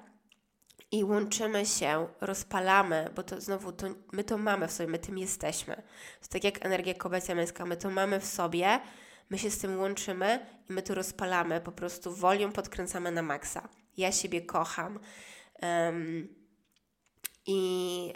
[0.92, 5.18] i łączymy się, rozpalamy, bo to znowu to, my to mamy w sobie, my tym
[5.18, 5.82] jesteśmy.
[6.20, 8.80] To tak jak energia kobieca męska, my to mamy w sobie,
[9.30, 13.68] my się z tym łączymy i my to rozpalamy, po prostu wolią podkręcamy na maksa.
[13.96, 15.00] Ja siebie kocham
[15.62, 16.28] um,
[17.46, 18.12] i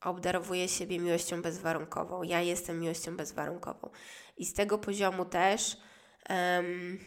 [0.00, 2.22] obdarowuję siebie miłością bezwarunkową.
[2.22, 3.90] Ja jestem miłością bezwarunkową.
[4.36, 5.76] I z tego poziomu też
[6.30, 6.98] um,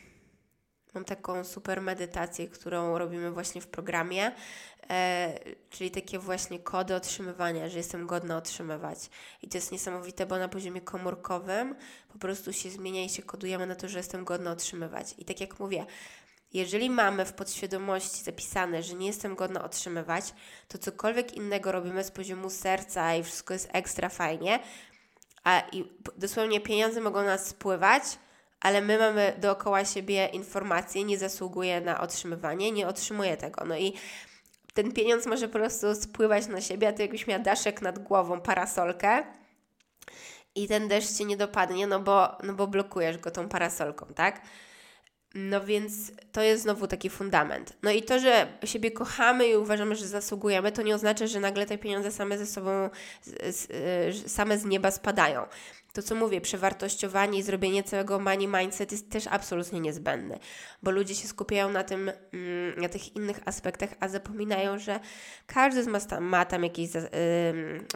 [0.94, 4.32] mam taką super medytację, którą robimy właśnie w programie,
[4.90, 9.00] e, czyli takie właśnie kody otrzymywania, że jestem godna otrzymywać.
[9.42, 11.76] I to jest niesamowite, bo na poziomie komórkowym
[12.14, 15.16] po prostu się zmienia i się kodujemy na to, że jestem godna otrzymywać.
[15.18, 15.86] I tak jak mówię,
[16.54, 20.34] jeżeli mamy w podświadomości zapisane, że nie jestem godna otrzymywać,
[20.68, 24.60] to cokolwiek innego robimy z poziomu serca i wszystko jest ekstra fajnie,
[25.44, 25.84] a i
[26.18, 28.04] dosłownie pieniądze mogą nas spływać,
[28.60, 33.66] ale my mamy dookoła siebie informacje, nie zasługuje na otrzymywanie, nie otrzymuje tego.
[33.66, 33.94] No i
[34.78, 38.42] ten pieniądz może po prostu spływać na siebie, a ty jakbyś miała daszek nad głową,
[38.42, 39.24] parasolkę
[40.56, 44.42] i ten deszcz cię nie dopadnie, no bo, no bo blokujesz go tą parasolką, tak?
[45.36, 47.78] No więc to jest znowu taki fundament.
[47.84, 51.66] No i to, że siebie kochamy i uważamy, że zasługujemy, to nie oznacza, że nagle
[51.66, 52.90] te pieniądze same ze sobą,
[54.28, 55.46] same z nieba spadają.
[55.98, 60.40] To, co mówię, przewartościowanie i zrobienie całego money mindset jest też absolutnie niezbędne,
[60.84, 65.00] bo ludzie się skupiają na tym, mm, na tych innych aspektach, a zapominają, że
[65.48, 66.90] każdy z nas ma tam jakieś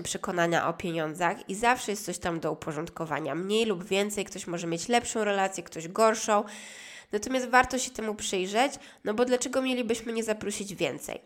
[0.03, 3.35] przekonania o pieniądzach i zawsze jest coś tam do uporządkowania.
[3.35, 6.43] Mniej lub więcej, ktoś może mieć lepszą relację, ktoś gorszą.
[7.11, 11.21] Natomiast warto się temu przyjrzeć, no bo dlaczego mielibyśmy nie zaprosić więcej?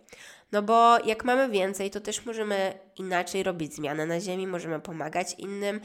[0.51, 5.35] No bo jak mamy więcej, to też możemy inaczej robić zmiany na Ziemi, możemy pomagać
[5.37, 5.81] innym,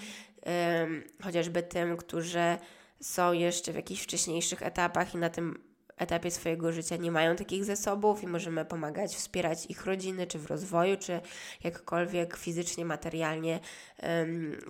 [1.23, 2.59] chociażby tym, którzy
[3.01, 7.65] są jeszcze w jakichś wcześniejszych etapach i na tym etapie swojego życia nie mają takich
[7.65, 11.21] zasobów i możemy pomagać, wspierać ich rodziny, czy w rozwoju, czy
[11.65, 13.61] jakkolwiek fizycznie, materialnie,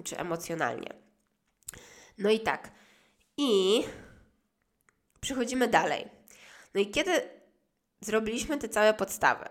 [0.05, 0.89] czy emocjonalnie.
[2.19, 2.71] No i tak.
[3.37, 3.83] I
[5.21, 6.09] Przechodzimy dalej.
[6.75, 7.29] No i kiedy
[8.01, 9.45] zrobiliśmy te całe podstawy,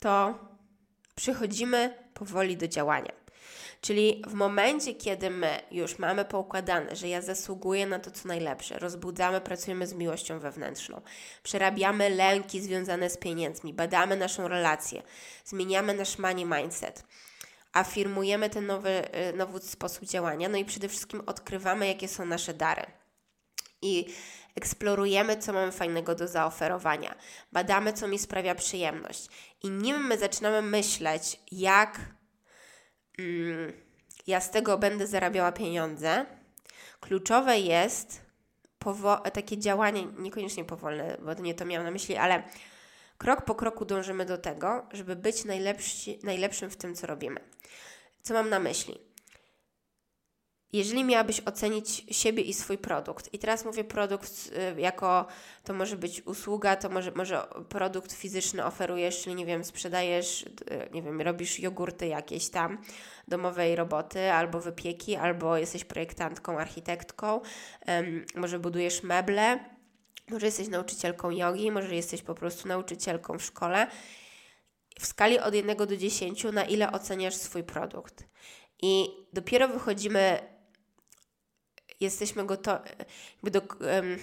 [0.00, 0.38] to
[1.14, 3.12] przechodzimy powoli do działania.
[3.80, 8.78] Czyli w momencie, kiedy my już mamy poukładane, że ja zasługuję na to, co najlepsze,
[8.78, 11.00] rozbudzamy, pracujemy z miłością wewnętrzną,
[11.42, 15.02] przerabiamy lęki związane z pieniędzmi, badamy naszą relację,
[15.44, 17.04] zmieniamy nasz money mindset,
[17.72, 22.54] afirmujemy ten nowy, y, nowy sposób działania, no i przede wszystkim odkrywamy, jakie są nasze
[22.54, 22.86] dary.
[23.82, 24.14] I
[24.54, 27.14] eksplorujemy, co mamy fajnego do zaoferowania,
[27.52, 29.28] badamy, co mi sprawia przyjemność.
[29.62, 32.00] I nim my zaczynamy myśleć, jak
[34.26, 36.26] ja z tego będę zarabiała pieniądze,
[37.00, 38.28] kluczowe jest
[39.32, 42.42] takie działanie, niekoniecznie powolne, bo nie to miałam na myśli, ale
[43.18, 47.40] krok po kroku dążymy do tego, żeby być najlepsi, najlepszym w tym, co robimy.
[48.22, 49.07] Co mam na myśli?
[50.72, 55.26] Jeżeli miałabyś ocenić siebie i swój produkt, i teraz mówię produkt y, jako
[55.64, 60.48] to może być usługa, to może, może produkt fizyczny oferujesz, czyli nie wiem, sprzedajesz, y,
[60.92, 62.78] nie wiem, robisz jogurty jakieś tam,
[63.28, 67.40] domowej roboty, albo wypieki, albo jesteś projektantką, architektką,
[67.86, 69.58] um, może budujesz meble,
[70.30, 73.86] może jesteś nauczycielką jogi, może jesteś po prostu nauczycielką w szkole.
[75.00, 78.24] W skali od 1 do 10, na ile oceniasz swój produkt.
[78.82, 80.57] I dopiero wychodzimy
[82.00, 82.78] jesteśmy goto
[83.42, 84.18] do, um,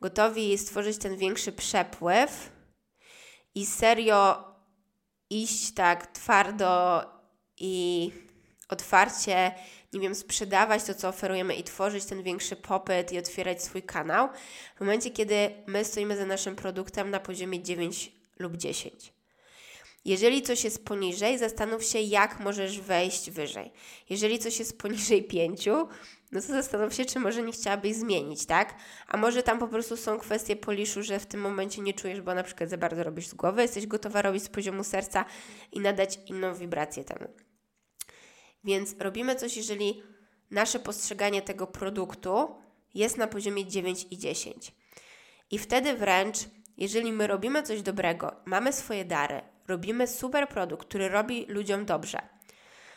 [0.00, 2.50] gotowi stworzyć ten większy przepływ
[3.54, 4.44] i serio
[5.30, 7.02] iść tak twardo
[7.58, 8.12] i
[8.68, 9.54] otwarcie,
[9.92, 14.28] nie wiem, sprzedawać to, co oferujemy i tworzyć ten większy popyt i otwierać swój kanał,
[14.76, 19.15] w momencie, kiedy my stoimy za naszym produktem na poziomie 9 lub 10.
[20.06, 23.72] Jeżeli coś jest poniżej, zastanów się, jak możesz wejść wyżej.
[24.10, 25.88] Jeżeli coś jest poniżej pięciu,
[26.32, 28.74] no to zastanów się, czy może nie chciałabyś zmienić, tak?
[29.08, 32.34] A może tam po prostu są kwestie poliszu, że w tym momencie nie czujesz, bo
[32.34, 35.24] na przykład za bardzo robisz z głowy, jesteś gotowa robić z poziomu serca
[35.72, 37.28] i nadać inną wibrację temu.
[38.64, 40.02] Więc robimy coś, jeżeli
[40.50, 42.48] nasze postrzeganie tego produktu
[42.94, 44.74] jest na poziomie 9 i 10.
[45.50, 46.38] I wtedy wręcz,
[46.76, 52.18] jeżeli my robimy coś dobrego, mamy swoje dary, robimy super produkt, który robi ludziom dobrze,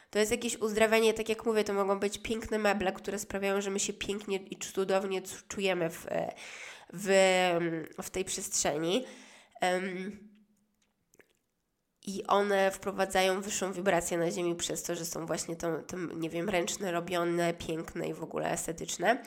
[0.10, 3.70] to jest jakieś uzdrawianie, tak jak mówię, to mogą być piękne meble, które sprawiają, że
[3.70, 6.08] my się pięknie i cudownie czujemy w,
[6.94, 7.10] w,
[8.02, 9.06] w tej przestrzeni.
[9.62, 10.30] Um,
[12.06, 16.30] i one wprowadzają wyższą wibrację na Ziemi przez to, że są właśnie to, to, nie
[16.30, 19.24] wiem, ręczne, robione, piękne i w ogóle estetyczne.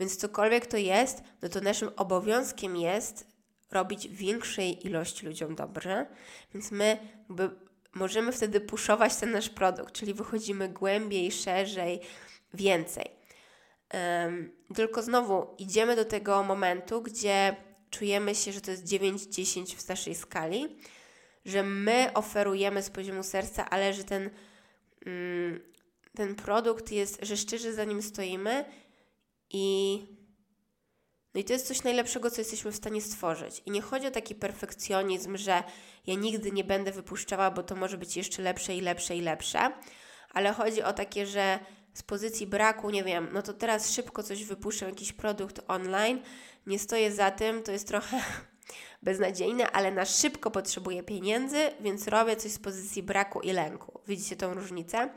[0.00, 3.35] Więc cokolwiek to jest, no to naszym obowiązkiem jest
[3.70, 6.06] robić większej ilości ludziom dobrze,
[6.54, 7.50] więc my jakby
[7.94, 12.00] możemy wtedy puszować ten nasz produkt, czyli wychodzimy głębiej, szerzej,
[12.54, 13.10] więcej.
[13.94, 17.56] Um, tylko znowu idziemy do tego momentu, gdzie
[17.90, 20.76] czujemy się, że to jest 9-10 w naszej skali,
[21.44, 24.30] że my oferujemy z poziomu serca, ale że ten,
[25.06, 25.60] mm,
[26.14, 28.64] ten produkt jest, że szczerze za nim stoimy
[29.50, 29.98] i
[31.36, 33.62] no i to jest coś najlepszego, co jesteśmy w stanie stworzyć.
[33.66, 35.62] I nie chodzi o taki perfekcjonizm, że
[36.06, 39.72] ja nigdy nie będę wypuszczała, bo to może być jeszcze lepsze i lepsze i lepsze,
[40.30, 41.58] ale chodzi o takie, że
[41.94, 46.22] z pozycji braku, nie wiem, no to teraz szybko coś wypuszczę, jakiś produkt online,
[46.66, 48.20] nie stoję za tym, to jest trochę
[49.02, 54.00] beznadziejne, ale na szybko potrzebuję pieniędzy, więc robię coś z pozycji braku i lęku.
[54.06, 55.10] Widzicie tą różnicę?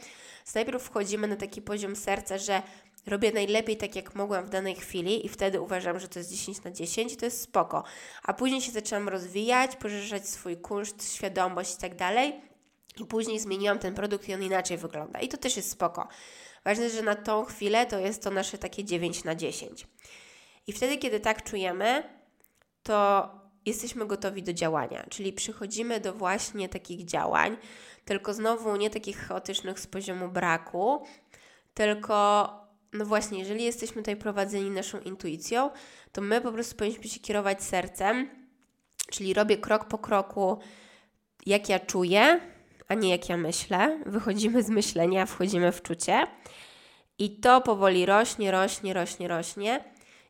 [0.55, 2.61] Najpierw wchodzimy na taki poziom serca, że
[3.09, 6.63] robię najlepiej tak, jak mogłam w danej chwili i wtedy uważam, że to jest 10
[6.63, 7.83] na 10 i to jest spoko.
[8.23, 12.41] A później się zaczęłam rozwijać, poszerzać swój kunszt, świadomość i tak dalej
[12.97, 15.19] i później zmieniłam ten produkt i on inaczej wygląda.
[15.19, 16.07] I to też jest spoko.
[16.65, 19.87] Ważne, że na tą chwilę to jest to nasze takie 9 na 10.
[20.67, 22.03] I wtedy, kiedy tak czujemy,
[22.83, 23.29] to
[23.65, 27.57] jesteśmy gotowi do działania, czyli przychodzimy do właśnie takich działań,
[28.05, 31.05] tylko znowu nie takich chaotycznych z poziomu braku,
[31.73, 32.49] tylko
[32.93, 35.69] no właśnie, jeżeli jesteśmy tutaj prowadzeni naszą intuicją,
[36.11, 38.29] to my po prostu powinniśmy się kierować sercem,
[39.11, 40.59] czyli robię krok po kroku,
[41.45, 42.39] jak ja czuję,
[42.87, 43.99] a nie jak ja myślę.
[44.05, 46.27] Wychodzimy z myślenia, wchodzimy w czucie.
[47.19, 49.83] I to powoli rośnie, rośnie, rośnie, rośnie.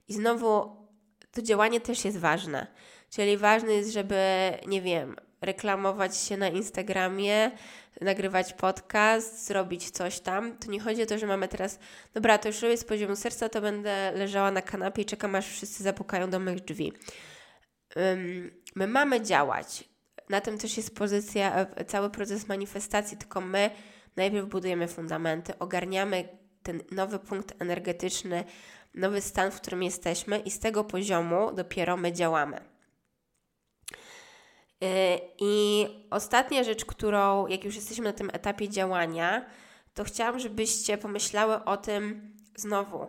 [0.07, 0.75] I znowu
[1.31, 2.67] to działanie też jest ważne.
[3.09, 4.17] Czyli ważne jest, żeby,
[4.67, 7.51] nie wiem, reklamować się na Instagramie,
[8.01, 10.57] nagrywać podcast, zrobić coś tam.
[10.57, 11.79] To nie chodzi o to, że mamy teraz,
[12.13, 15.47] dobra, to już robię z poziomu serca, to będę leżała na kanapie i czekam, aż
[15.47, 16.93] wszyscy zapukają do moich drzwi.
[18.75, 19.89] My mamy działać.
[20.29, 23.69] Na tym też jest pozycja, cały proces manifestacji, tylko my
[24.15, 26.29] najpierw budujemy fundamenty, ogarniamy
[26.63, 28.43] ten nowy punkt energetyczny,
[28.95, 32.68] nowy stan, w którym jesteśmy i z tego poziomu dopiero my działamy.
[34.83, 34.87] Y,
[35.39, 39.45] I ostatnia rzecz, którą, jak już jesteśmy na tym etapie działania,
[39.93, 43.07] to chciałam, żebyście pomyślały o tym znowu,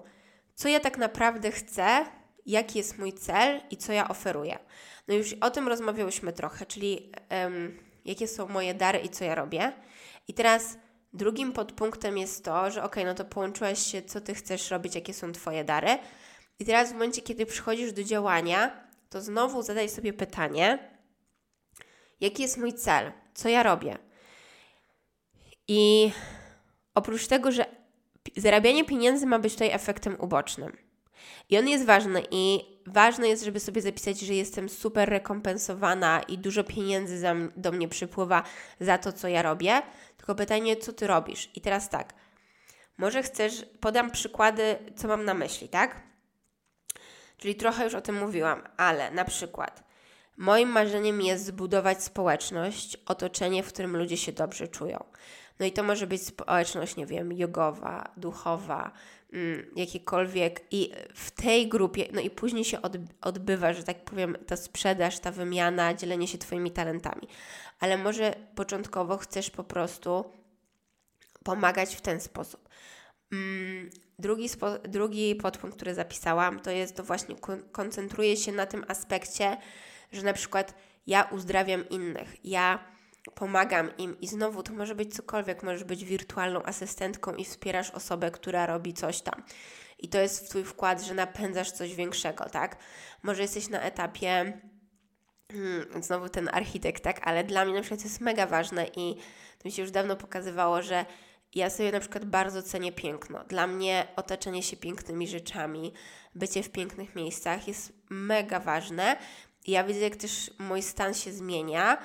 [0.55, 2.07] co ja tak naprawdę chcę,
[2.47, 4.59] jaki jest mój cel i co ja oferuję.
[5.09, 9.35] No już o tym rozmawiałyśmy trochę, czyli um, jakie są moje dary i co ja
[9.35, 9.73] robię.
[10.29, 10.79] I teraz
[11.13, 15.15] drugim podpunktem jest to, że ok, no to połączyłaś się, co ty chcesz robić, jakie
[15.15, 15.99] są twoje dary.
[16.59, 20.79] I teraz w momencie, kiedy przychodzisz do działania, to znowu zadaj sobie pytanie,
[22.21, 23.99] jaki jest mój cel, co ja robię.
[25.69, 26.13] I
[26.95, 27.67] oprócz tego, że
[28.37, 30.77] zarabianie pieniędzy ma być tutaj efektem ubocznym.
[31.49, 36.39] I on jest ważny i ważne jest, żeby sobie zapisać, że jestem super rekompensowana i
[36.39, 37.23] dużo pieniędzy
[37.57, 38.43] do mnie przypływa
[38.81, 39.83] za to, co ja robię.
[40.17, 41.51] Tylko pytanie, co ty robisz?
[41.55, 42.15] I teraz tak,
[42.99, 46.03] może chcesz, podam przykłady, co mam na myśli, tak?
[47.39, 49.90] Czyli trochę już o tym mówiłam, ale na przykład
[50.41, 55.05] Moim marzeniem jest zbudować społeczność, otoczenie, w którym ludzie się dobrze czują.
[55.59, 58.93] No i to może być społeczność, nie wiem, jogowa, duchowa,
[59.33, 60.63] mm, jakiekolwiek.
[60.71, 62.79] I w tej grupie, no i później się
[63.21, 67.29] odbywa, że tak powiem, ta sprzedaż, ta wymiana, dzielenie się Twoimi talentami.
[67.81, 70.25] Ale może początkowo chcesz po prostu
[71.45, 72.69] pomagać w ten sposób.
[73.33, 74.49] Mm, drugi,
[74.89, 77.37] drugi podpunkt, który zapisałam, to jest to właśnie
[77.73, 79.57] koncentruje się na tym aspekcie,
[80.13, 80.75] że na przykład
[81.07, 82.85] ja uzdrawiam innych, ja
[83.35, 88.31] pomagam im i znowu to może być cokolwiek, możesz być wirtualną asystentką i wspierasz osobę,
[88.31, 89.43] która robi coś tam.
[89.99, 92.77] I to jest Twój wkład, że napędzasz coś większego, tak?
[93.23, 94.61] Może jesteś na etapie
[95.53, 99.15] hmm, znowu ten architekt, tak, ale dla mnie na przykład to jest mega ważne i
[99.59, 101.05] to mi się już dawno pokazywało, że
[101.55, 103.45] ja sobie na przykład bardzo cenię piękno.
[103.45, 105.93] Dla mnie otoczenie się pięknymi rzeczami,
[106.35, 109.17] bycie w pięknych miejscach jest mega ważne.
[109.71, 111.99] I ja widzę, jak też mój stan się zmienia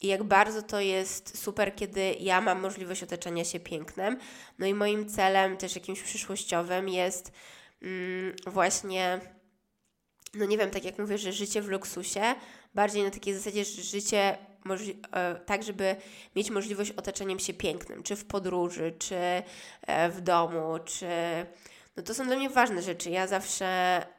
[0.00, 4.18] i jak bardzo to jest super, kiedy ja mam możliwość otoczenia się pięknem.
[4.58, 7.32] No i moim celem też jakimś przyszłościowym jest
[7.82, 9.20] mm, właśnie,
[10.34, 12.34] no nie wiem, tak jak mówię, że życie w luksusie,
[12.74, 14.38] bardziej na takiej zasadzie, że życie
[15.12, 15.96] e, tak, żeby
[16.36, 21.06] mieć możliwość otoczeniem się pięknym, czy w podróży, czy e, w domu, czy.
[21.96, 23.10] No to są dla mnie ważne rzeczy.
[23.10, 23.66] Ja zawsze,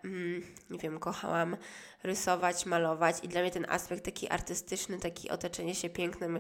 [0.03, 1.57] mm, nie wiem, kochałam
[2.03, 6.39] rysować, malować i dla mnie ten aspekt taki artystyczny, taki otoczenie się pięknym.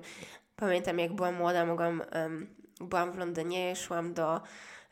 [0.55, 4.41] Pamiętam, jak byłam młoda, mogłam, um, byłam w Londynie, szłam do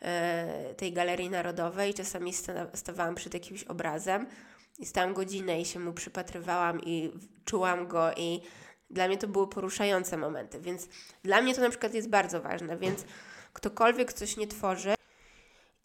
[0.01, 2.33] e, tej Galerii Narodowej i czasami
[2.73, 4.27] stawałam przed jakimś obrazem
[4.79, 7.11] i stałam godzinę i się mu przypatrywałam i
[7.45, 8.41] czułam go i
[8.89, 10.87] dla mnie to były poruszające momenty, więc
[11.23, 13.05] dla mnie to na przykład jest bardzo ważne, więc
[13.53, 14.93] ktokolwiek coś nie tworzy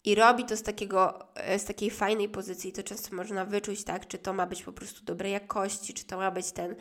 [0.07, 4.07] i robi to z, takiego, e, z takiej fajnej pozycji, to często można wyczuć, tak,
[4.07, 6.75] czy to ma być po prostu dobrej jakości, czy to ma być ten,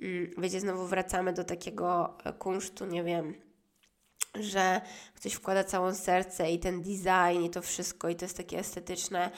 [0.00, 3.34] mm, wiecie, znowu wracamy do takiego e, kunsztu, nie wiem,
[4.34, 4.80] że
[5.14, 9.30] ktoś wkłada całą serce i ten design i to wszystko i to jest takie estetyczne,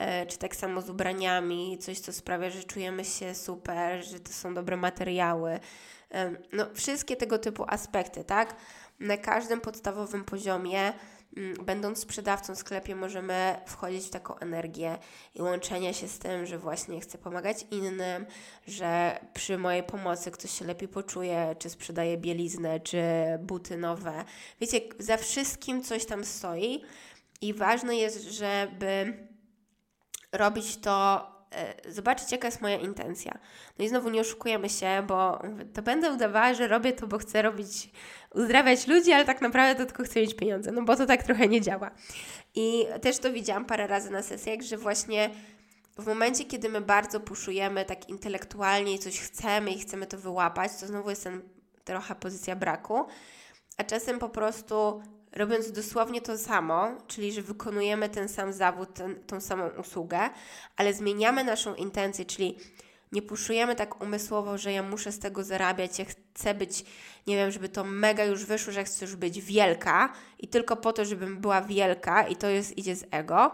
[0.00, 4.32] E, czy tak samo z ubraniami, coś, co sprawia, że czujemy się super, że to
[4.32, 5.60] są dobre materiały.
[6.52, 8.56] No, wszystkie tego typu aspekty, tak?
[9.00, 10.92] Na każdym podstawowym poziomie,
[11.64, 14.98] będąc sprzedawcą w sklepie, możemy wchodzić w taką energię
[15.34, 18.26] i łączenie się z tym, że właśnie chcę pomagać innym,
[18.66, 23.02] że przy mojej pomocy ktoś się lepiej poczuje, czy sprzedaje bieliznę, czy
[23.38, 24.24] buty nowe.
[24.60, 26.82] Wiecie, za wszystkim coś tam stoi
[27.40, 29.14] i ważne jest, żeby
[30.32, 31.26] robić to,
[31.88, 33.38] zobaczyć jaka jest moja intencja.
[33.78, 35.42] No i znowu nie oszukujemy się, bo
[35.74, 37.90] to będę udawała, że robię to, bo chcę robić,
[38.34, 41.48] uzdrawiać ludzi, ale tak naprawdę to tylko chcę mieć pieniądze, no bo to tak trochę
[41.48, 41.90] nie działa.
[42.54, 45.30] I też to widziałam parę razy na sesjach, że właśnie
[45.98, 50.72] w momencie, kiedy my bardzo puszujemy tak intelektualnie i coś chcemy i chcemy to wyłapać,
[50.80, 51.42] to znowu jest ten
[51.84, 53.06] trochę pozycja braku,
[53.76, 55.02] a czasem po prostu
[55.32, 60.30] robiąc dosłownie to samo, czyli że wykonujemy ten sam zawód, ten, tą samą usługę,
[60.76, 62.58] ale zmieniamy naszą intencję, czyli
[63.12, 66.84] nie puszujemy tak umysłowo, że ja muszę z tego zarabiać, ja chcę być,
[67.26, 70.92] nie wiem, żeby to mega już wyszło, że chcę już być wielka i tylko po
[70.92, 73.52] to, żebym była wielka i to jest, idzie z ego,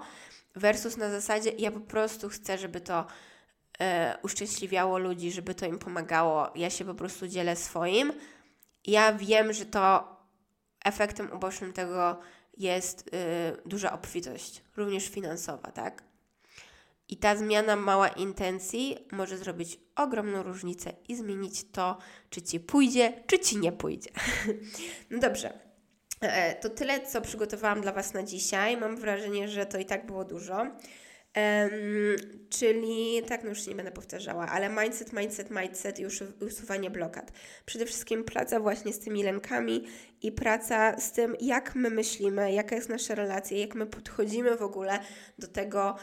[0.56, 3.06] versus na zasadzie ja po prostu chcę, żeby to
[3.80, 8.12] e, uszczęśliwiało ludzi, żeby to im pomagało, ja się po prostu dzielę swoim.
[8.86, 10.15] Ja wiem, że to
[10.86, 12.20] efektem ubocznym tego
[12.56, 13.10] jest y,
[13.66, 16.02] duża obfitość, również finansowa, tak?
[17.08, 21.98] I ta zmiana mała intencji może zrobić ogromną różnicę i zmienić to,
[22.30, 24.10] czy ci pójdzie, czy ci nie pójdzie.
[25.10, 25.58] no dobrze.
[26.20, 28.76] E, to tyle, co przygotowałam dla Was na dzisiaj.
[28.76, 30.66] Mam wrażenie, że to i tak było dużo.
[31.36, 32.16] Um,
[32.50, 36.06] czyli, tak, no już nie będę powtarzała, ale mindset, mindset, mindset i
[36.40, 37.32] usuwanie blokad.
[37.66, 39.86] Przede wszystkim praca właśnie z tymi lękami
[40.22, 44.62] i praca z tym, jak my myślimy, jaka jest nasza relacja, jak my podchodzimy w
[44.62, 44.98] ogóle
[45.38, 45.96] do tego,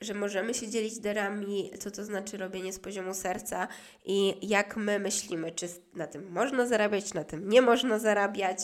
[0.00, 3.68] że możemy się dzielić darami, co to znaczy robienie z poziomu serca
[4.04, 8.58] i jak my myślimy, czy na tym można zarabiać, czy na tym nie można zarabiać,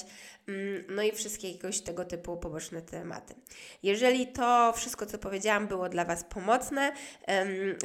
[0.48, 3.34] mm, no i wszystkie jakiegoś tego typu poboczne tematy.
[3.82, 6.92] Jeżeli to wszystko, co powiedziałam, było dla Was pomocne,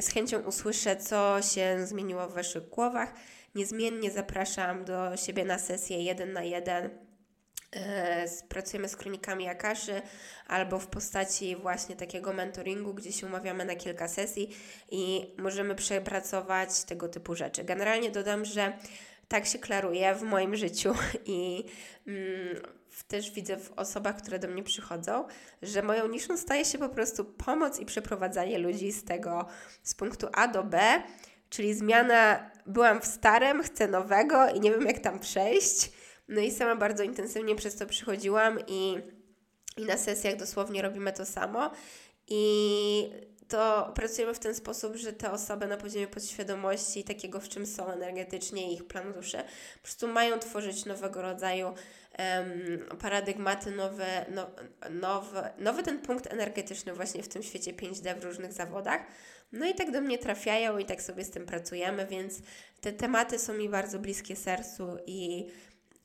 [0.00, 3.14] z chęcią usłyszę, co się zmieniło w Waszych głowach.
[3.54, 7.09] Niezmiennie zapraszam do siebie na sesję jeden na jeden
[8.48, 10.02] pracujemy z kronikami Akaszy
[10.46, 14.56] albo w postaci właśnie takiego mentoringu, gdzie się umawiamy na kilka sesji
[14.90, 17.64] i możemy przepracować tego typu rzeczy.
[17.64, 18.72] Generalnie dodam, że
[19.28, 20.94] tak się klaruje w moim życiu
[21.26, 21.64] i
[22.06, 22.56] mm,
[23.08, 25.26] też widzę w osobach, które do mnie przychodzą,
[25.62, 29.46] że moją niszą staje się po prostu pomoc i przeprowadzanie ludzi z tego,
[29.82, 31.02] z punktu A do B,
[31.50, 35.90] czyli zmiana, byłam w starym, chcę nowego i nie wiem jak tam przejść
[36.30, 38.98] no i sama bardzo intensywnie przez to przychodziłam i,
[39.76, 41.70] i na sesjach dosłownie robimy to samo.
[42.28, 43.10] I
[43.48, 47.86] to pracujemy w ten sposób, że te osoby na poziomie podświadomości, takiego w czym są
[47.86, 49.36] energetycznie, ich plan duszy,
[49.74, 54.50] po prostu mają tworzyć nowego rodzaju um, paradygmaty, nowe, no,
[54.90, 59.00] nowe, nowy ten punkt energetyczny właśnie w tym świecie 5D w różnych zawodach.
[59.52, 62.38] No i tak do mnie trafiają i tak sobie z tym pracujemy, więc
[62.80, 65.46] te tematy są mi bardzo bliskie sercu i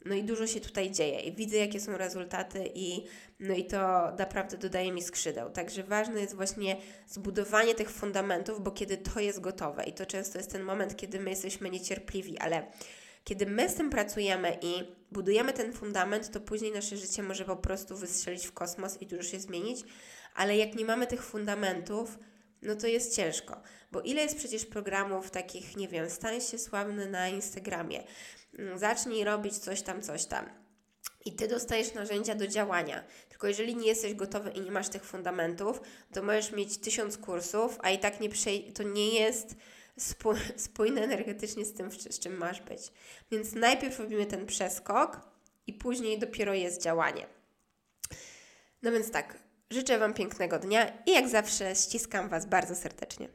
[0.05, 3.05] No i dużo się tutaj dzieje i widzę, jakie są rezultaty, i,
[3.39, 3.77] no i to
[4.19, 5.49] naprawdę dodaje mi skrzydeł.
[5.49, 6.77] Także ważne jest właśnie
[7.07, 11.19] zbudowanie tych fundamentów, bo kiedy to jest gotowe, i to często jest ten moment, kiedy
[11.19, 12.67] my jesteśmy niecierpliwi, ale
[13.23, 17.55] kiedy my z tym pracujemy i budujemy ten fundament, to później nasze życie może po
[17.55, 19.83] prostu wystrzelić w kosmos i dużo się zmienić,
[20.35, 22.19] ale jak nie mamy tych fundamentów,
[22.61, 23.61] no to jest ciężko.
[23.91, 28.03] Bo ile jest przecież programów takich, nie wiem, stań się sławny na Instagramie,
[28.59, 30.49] mm, zacznij robić coś tam, coś tam.
[31.25, 33.03] I ty dostajesz narzędzia do działania.
[33.29, 35.81] Tylko jeżeli nie jesteś gotowy i nie masz tych fundamentów,
[36.13, 39.55] to możesz mieć tysiąc kursów, a i tak nie przej- to nie jest
[40.57, 42.81] spójne energetycznie z tym, z czym masz być.
[43.31, 45.21] Więc najpierw robimy ten przeskok
[45.67, 47.27] i później dopiero jest działanie.
[48.81, 49.44] No więc tak,
[49.75, 53.27] życzę Wam pięknego dnia i jak zawsze ściskam Was bardzo serdecznie.